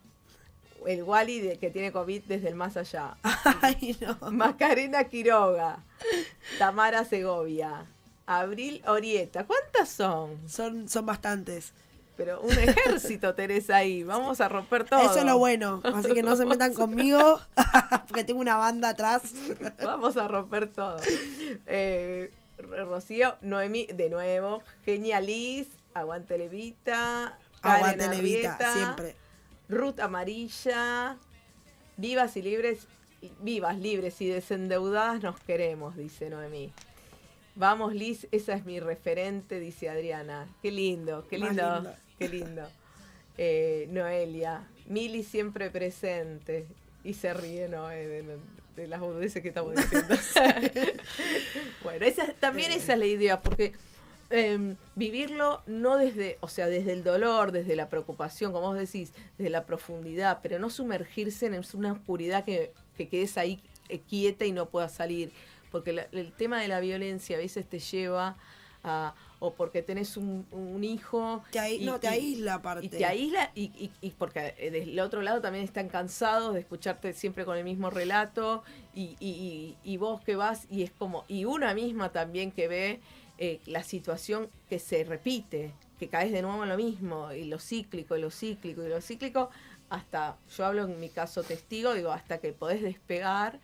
el 0.87 1.03
Wally 1.03 1.41
de, 1.41 1.59
que 1.59 1.71
tiene 1.71 1.93
COVID 1.93 2.23
desde 2.25 2.49
el 2.49 2.55
más 2.55 2.77
allá. 2.77 3.17
Ay, 3.63 3.97
no. 4.01 4.31
Macarena 4.31 5.05
Quiroga. 5.05 5.79
Tamara 6.59 7.05
Segovia. 7.05 7.87
Abril 8.27 8.83
Orieta. 8.87 9.45
¿Cuántas 9.45 9.89
son? 9.89 10.49
Son, 10.49 10.89
son 10.89 11.07
bastantes. 11.07 11.73
Pero 12.17 12.41
un 12.41 12.53
ejército 12.53 13.35
tenés 13.35 13.71
ahí. 13.71 14.03
Vamos 14.05 14.41
a 14.41 14.49
romper 14.49 14.85
todo. 14.85 15.01
Eso 15.01 15.19
es 15.19 15.25
lo 15.25 15.39
bueno. 15.39 15.81
Así 15.85 16.13
que 16.13 16.23
no 16.23 16.37
se 16.37 16.47
metan 16.47 16.75
conmigo. 16.75 17.41
porque 18.09 18.25
tengo 18.25 18.41
una 18.41 18.57
banda 18.57 18.91
atrás. 18.91 19.23
Vamos 19.83 20.17
a 20.17 20.29
romper 20.29 20.69
todo. 20.69 20.99
Eh, 21.67 22.31
Rocío, 22.59 23.37
Noemí, 23.41 23.87
de 23.87 24.11
nuevo. 24.11 24.63
Genializ. 24.85 25.69
Aguante 25.95 26.39
Levita. 26.39 27.39
Aguante 27.61 28.09
Levita, 28.09 28.73
siempre. 28.73 29.17
Ruth 29.69 30.01
Amarilla, 30.01 31.17
vivas 31.97 32.37
y 32.37 32.43
libres, 32.43 32.87
vivas, 33.41 33.79
libres 33.79 34.21
y 34.21 34.29
desendeudadas 34.29 35.23
nos 35.23 35.39
queremos, 35.41 35.97
dice 35.97 36.31
Noemí. 36.31 36.73
Vamos, 37.55 37.95
Liz, 37.95 38.27
esa 38.33 38.55
es 38.55 38.65
mi 38.65 38.81
referente, 38.81 39.61
dice 39.61 39.91
Adriana. 39.91 40.49
Qué 40.63 40.71
lindo, 40.71 41.27
qué 41.29 41.39
lindo, 41.39 41.95
qué 42.19 42.29
lindo. 42.29 42.67
Eh, 43.37 43.89
Noelia, 43.91 44.67
Mili 44.87 45.23
siempre 45.23 45.71
presente. 45.71 46.67
Y 47.05 47.15
se 47.15 47.35
ríe, 47.35 47.69
¿no? 47.69 47.91
Eh, 47.91 48.25
de, 48.77 48.87
las 48.87 49.01
boludeces 49.01 49.43
que 49.43 49.49
estamos 49.49 49.75
diciendo. 49.75 50.15
bueno, 51.83 52.07
esa, 52.07 52.33
también 52.35 52.73
esa 52.73 52.95
es 52.95 52.99
la 52.99 53.07
idea, 53.07 53.41
porque 53.41 53.73
Em, 54.35 54.77
vivirlo 54.95 55.63
no 55.67 55.99
desde, 55.99 56.39
o 56.41 56.49
sea, 56.49 56.67
desde 56.67 56.95
el 56.95 57.05
dolor, 57.05 57.53
desde 57.53 57.77
la 57.77 57.91
preocupación, 57.91 58.51
como 58.51 58.69
vos 58.69 58.79
decís, 58.79 59.13
desde 59.37 59.51
la 59.51 59.67
profundidad, 59.67 60.41
pero 60.43 60.59
no 60.59 60.71
sumergirse 60.71 61.45
en 61.45 61.63
una 61.75 61.93
oscuridad 61.93 62.43
que, 62.43 62.73
que 62.97 63.11
quedes 63.11 63.37
ahí 63.37 63.63
eh, 63.91 64.01
quieta 64.01 64.47
y 64.47 64.53
no 64.53 64.71
puedas 64.71 64.93
salir. 64.93 65.33
Porque 65.71 66.07
el 66.13 66.33
tema 66.33 66.63
de 66.63 66.69
la 66.69 66.81
violencia 66.81 67.37
a 67.37 67.41
veces 67.41 67.67
te 67.69 67.79
lleva 67.79 68.39
a 68.83 69.15
o 69.45 69.53
porque 69.55 69.83
tenés 69.83 70.17
un, 70.17 70.47
un 70.53 70.85
hijo. 70.85 71.43
Te 71.51 71.81
no, 71.81 71.99
te 71.99 72.07
aísla 72.07 72.55
aparte. 72.55 72.87
Y 72.87 72.89
te 72.89 73.05
aísla 73.05 73.51
y, 73.57 73.91
y, 74.01 74.11
porque 74.11 74.55
eh, 74.57 74.71
del 74.71 74.99
otro 75.01 75.21
lado 75.21 75.41
también 75.41 75.65
están 75.65 75.89
cansados 75.89 76.55
de 76.55 76.61
escucharte 76.61 77.13
siempre 77.13 77.45
con 77.45 77.59
el 77.59 77.65
mismo 77.65 77.91
relato 77.91 78.63
y, 78.95 79.17
y, 79.83 79.97
vos 79.97 80.21
que 80.21 80.37
vas 80.37 80.69
y 80.71 80.85
es 80.85 80.93
como, 80.93 81.25
y 81.27 81.45
una 81.45 81.75
misma 81.75 82.13
también 82.13 82.53
que 82.53 82.69
ve 82.69 83.01
eh, 83.39 83.61
la 83.67 83.83
situación 83.83 84.49
que 84.69 84.79
se 84.79 85.03
repite, 85.03 85.73
que 85.99 86.09
caes 86.09 86.31
de 86.31 86.41
nuevo 86.41 86.63
en 86.63 86.69
lo 86.69 86.77
mismo, 86.77 87.33
y 87.33 87.45
lo 87.45 87.59
cíclico, 87.59 88.17
y 88.17 88.21
lo 88.21 88.31
cíclico, 88.31 88.85
y 88.85 88.89
lo 88.89 89.01
cíclico, 89.01 89.51
hasta, 89.91 90.37
yo 90.57 90.67
hablo 90.67 90.85
en 90.85 91.01
mi 91.01 91.09
caso 91.09 91.43
testigo, 91.43 91.95
digo, 91.95 92.13
hasta 92.13 92.39
que 92.39 92.53
podés 92.53 92.81
despegar, 92.81 93.59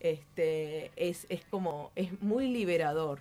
este, 0.00 0.90
es, 0.96 1.26
es 1.28 1.44
como, 1.44 1.92
es 1.94 2.20
muy 2.20 2.48
liberador. 2.48 3.20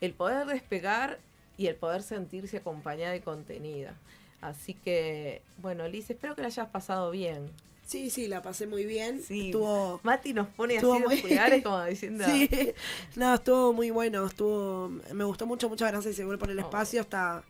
El 0.00 0.14
poder 0.14 0.46
despegar 0.46 1.18
y 1.58 1.66
el 1.66 1.74
poder 1.74 2.02
sentirse 2.02 2.56
acompañada 2.56 3.14
y 3.14 3.20
contenida. 3.20 3.94
Así 4.40 4.72
que, 4.72 5.42
bueno, 5.58 5.86
Liz, 5.88 6.08
espero 6.08 6.34
que 6.34 6.42
la 6.42 6.46
hayas 6.46 6.68
pasado 6.68 7.10
bien. 7.10 7.50
Sí, 7.84 8.10
sí, 8.10 8.28
la 8.28 8.40
pasé 8.40 8.66
muy 8.66 8.84
bien. 8.84 9.20
Sí. 9.20 9.46
Estuvo, 9.46 10.00
Mati 10.02 10.32
nos 10.32 10.48
pone 10.48 10.78
así 10.78 10.86
muy... 10.86 11.16
pulgares 11.20 11.62
como 11.64 11.82
diciendo. 11.84 12.24
Sí, 12.24 12.48
no, 13.16 13.34
estuvo 13.34 13.72
muy 13.72 13.90
bueno, 13.90 14.26
estuvo, 14.26 14.88
me 15.12 15.24
gustó 15.24 15.46
mucho, 15.46 15.68
muchas 15.68 15.90
gracias 15.90 16.14
Seguro 16.14 16.38
por 16.38 16.50
el 16.50 16.58
oh. 16.58 16.62
espacio, 16.62 17.00
está 17.00 17.42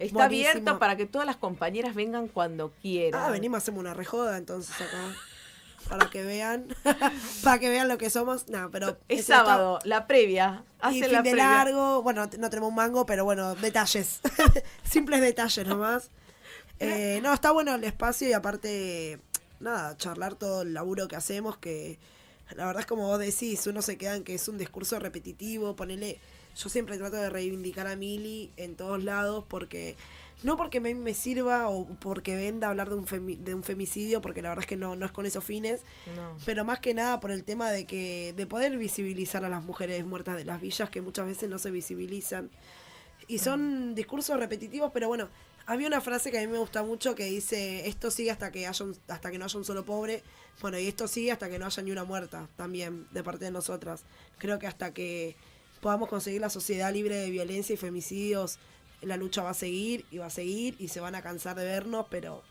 Está 0.00 0.24
abierto 0.24 0.78
para 0.78 0.96
que 0.96 1.04
todas 1.04 1.26
las 1.26 1.36
compañeras 1.36 1.94
vengan 1.94 2.26
cuando 2.26 2.72
quieran. 2.80 3.22
Ah, 3.22 3.30
venimos, 3.30 3.58
hacemos 3.58 3.80
una 3.80 3.92
rejoda 3.92 4.38
entonces 4.38 4.74
acá. 4.80 5.14
Para 5.88 6.10
que 6.10 6.22
vean, 6.22 6.66
para 7.44 7.58
que 7.58 7.68
vean 7.68 7.88
lo 7.88 7.98
que 7.98 8.10
somos. 8.10 8.48
No, 8.48 8.70
pero 8.70 8.98
es, 9.08 9.26
sábado, 9.26 9.78
la 9.84 10.06
previa. 10.06 10.64
Hace 10.80 10.98
y 10.98 11.02
fin 11.04 11.22
de 11.22 11.34
largo, 11.34 12.02
bueno, 12.02 12.28
no 12.38 12.50
tenemos 12.50 12.68
un 12.70 12.74
mango, 12.74 13.06
pero 13.06 13.24
bueno, 13.24 13.54
detalles. 13.56 14.20
Simples 14.84 15.20
detalles 15.20 15.66
nomás. 15.66 16.10
Eh, 16.78 17.20
no, 17.22 17.32
está 17.32 17.50
bueno 17.50 17.74
el 17.74 17.84
espacio 17.84 18.28
y 18.28 18.32
aparte, 18.32 19.20
nada, 19.58 19.96
charlar 19.96 20.34
todo 20.34 20.62
el 20.62 20.72
laburo 20.72 21.08
que 21.08 21.16
hacemos, 21.16 21.58
que 21.58 21.98
la 22.56 22.66
verdad 22.66 22.80
es 22.80 22.86
como 22.86 23.06
vos 23.06 23.18
decís, 23.18 23.66
uno 23.66 23.82
se 23.82 23.98
queda 23.98 24.16
en 24.16 24.24
que 24.24 24.34
es 24.34 24.48
un 24.48 24.56
discurso 24.56 24.98
repetitivo, 24.98 25.76
ponele 25.76 26.18
yo 26.56 26.68
siempre 26.68 26.98
trato 26.98 27.16
de 27.16 27.30
reivindicar 27.30 27.86
a 27.86 27.96
Mili 27.96 28.50
en 28.56 28.74
todos 28.74 29.02
lados 29.02 29.44
porque 29.48 29.96
no 30.42 30.56
porque 30.56 30.80
me, 30.80 30.94
me 30.94 31.14
sirva 31.14 31.68
o 31.68 31.86
porque 31.86 32.36
venda 32.36 32.68
hablar 32.68 32.88
de 32.88 32.96
un, 32.96 33.44
de 33.44 33.54
un 33.54 33.62
femicidio, 33.62 34.20
porque 34.20 34.42
la 34.42 34.50
verdad 34.50 34.62
es 34.64 34.68
que 34.68 34.76
no, 34.76 34.96
no 34.96 35.06
es 35.06 35.12
con 35.12 35.26
esos 35.26 35.44
fines, 35.44 35.82
pero 36.44 36.64
más 36.64 36.80
que 36.80 36.94
nada 36.94 37.20
por 37.20 37.30
el 37.30 37.44
tema 37.44 37.70
de 37.70 37.86
que 37.86 38.32
de 38.36 38.46
poder 38.46 38.76
visibilizar 38.78 39.44
a 39.44 39.48
las 39.48 39.62
mujeres 39.62 40.04
muertas 40.04 40.36
de 40.36 40.44
las 40.44 40.60
villas 40.60 40.88
que 40.90 41.00
muchas 41.02 41.26
veces 41.26 41.48
no 41.48 41.58
se 41.58 41.70
visibilizan. 41.70 42.50
Y 43.28 43.38
son 43.38 43.94
discursos 43.94 44.38
repetitivos, 44.40 44.90
pero 44.92 45.06
bueno, 45.06 45.28
había 45.66 45.86
una 45.86 46.00
frase 46.00 46.32
que 46.32 46.38
a 46.38 46.40
mí 46.40 46.48
me 46.48 46.58
gusta 46.58 46.82
mucho 46.82 47.14
que 47.14 47.26
dice, 47.26 47.86
esto 47.86 48.10
sigue 48.10 48.32
hasta 48.32 48.50
que, 48.50 48.66
haya 48.66 48.86
hasta 49.08 49.30
que 49.30 49.38
no 49.38 49.44
haya 49.44 49.58
un 49.58 49.64
solo 49.64 49.84
pobre, 49.84 50.22
bueno, 50.60 50.78
y 50.78 50.88
esto 50.88 51.06
sigue 51.06 51.30
hasta 51.30 51.48
que 51.48 51.58
no 51.58 51.66
haya 51.66 51.82
ni 51.82 51.92
una 51.92 52.02
muerta 52.02 52.48
también 52.56 53.06
de 53.12 53.22
parte 53.22 53.44
de 53.44 53.50
nosotras. 53.52 54.02
Creo 54.38 54.58
que 54.58 54.66
hasta 54.66 54.92
que 54.92 55.36
podamos 55.80 56.08
conseguir 56.08 56.40
la 56.40 56.50
sociedad 56.50 56.92
libre 56.92 57.16
de 57.16 57.30
violencia 57.30 57.74
y 57.74 57.76
femicidios, 57.76 58.58
la 59.02 59.16
lucha 59.16 59.42
va 59.42 59.50
a 59.50 59.54
seguir 59.54 60.04
y 60.10 60.18
va 60.18 60.26
a 60.26 60.30
seguir 60.30 60.76
y 60.78 60.88
se 60.88 61.00
van 61.00 61.14
a 61.14 61.22
cansar 61.22 61.56
de 61.56 61.64
vernos, 61.64 62.06
pero 62.10 62.42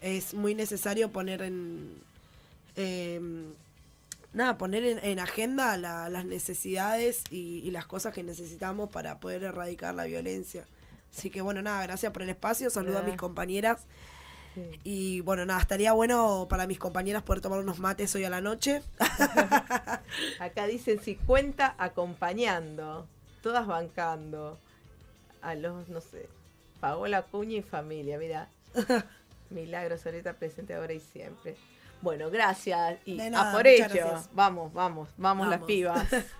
es 0.00 0.34
muy 0.34 0.54
necesario 0.54 1.10
poner 1.10 1.42
en... 1.42 1.94
Em, 2.76 3.52
nada, 4.32 4.58
poner 4.58 4.84
en, 5.02 5.18
agenda 5.18 5.76
las 5.76 6.24
necesidades 6.24 7.24
y, 7.30 7.70
las 7.70 7.86
cosas 7.86 8.14
que 8.14 8.22
necesitamos 8.22 8.90
para 8.90 9.18
poder 9.18 9.42
erradicar 9.42 9.94
la 9.94 10.04
violencia. 10.04 10.64
Así 11.16 11.30
que 11.30 11.42
bueno, 11.42 11.62
nada, 11.62 11.82
gracias 11.82 12.12
por 12.12 12.22
el 12.22 12.30
espacio, 12.30 12.70
saludo 12.70 12.98
a 12.98 13.02
mis 13.02 13.16
compañeras 13.16 13.80
y 14.84 15.20
bueno, 15.20 15.44
nada, 15.46 15.60
estaría 15.60 15.92
bueno 15.92 16.46
para 16.48 16.66
mis 16.66 16.78
compañeras 16.78 17.22
poder 17.22 17.40
tomar 17.40 17.60
unos 17.60 17.78
mates 17.78 18.14
hoy 18.14 18.24
a 18.24 18.30
la 18.30 18.40
noche. 18.40 18.82
Acá 20.40 20.66
dicen 20.66 21.00
si 21.02 21.16
cuenta 21.16 21.74
acompañando, 21.78 23.06
todas 23.42 23.66
bancando 23.66 24.58
a 25.42 25.54
los, 25.54 25.88
no 25.88 26.00
sé, 26.00 26.28
Paola 26.80 27.22
Cuña 27.22 27.56
y 27.58 27.62
familia, 27.62 28.18
mira. 28.18 28.48
Milagro 29.50 29.98
Soleta 29.98 30.34
presente 30.34 30.74
ahora 30.74 30.92
y 30.92 31.00
siempre. 31.00 31.56
Bueno, 32.02 32.30
gracias 32.30 32.98
y 33.04 33.20
a 33.20 33.52
por 33.52 33.66
ello. 33.66 34.22
Vamos, 34.32 34.72
vamos, 34.72 35.10
vamos, 35.16 35.48
las 35.48 35.62
pibas. 35.62 36.06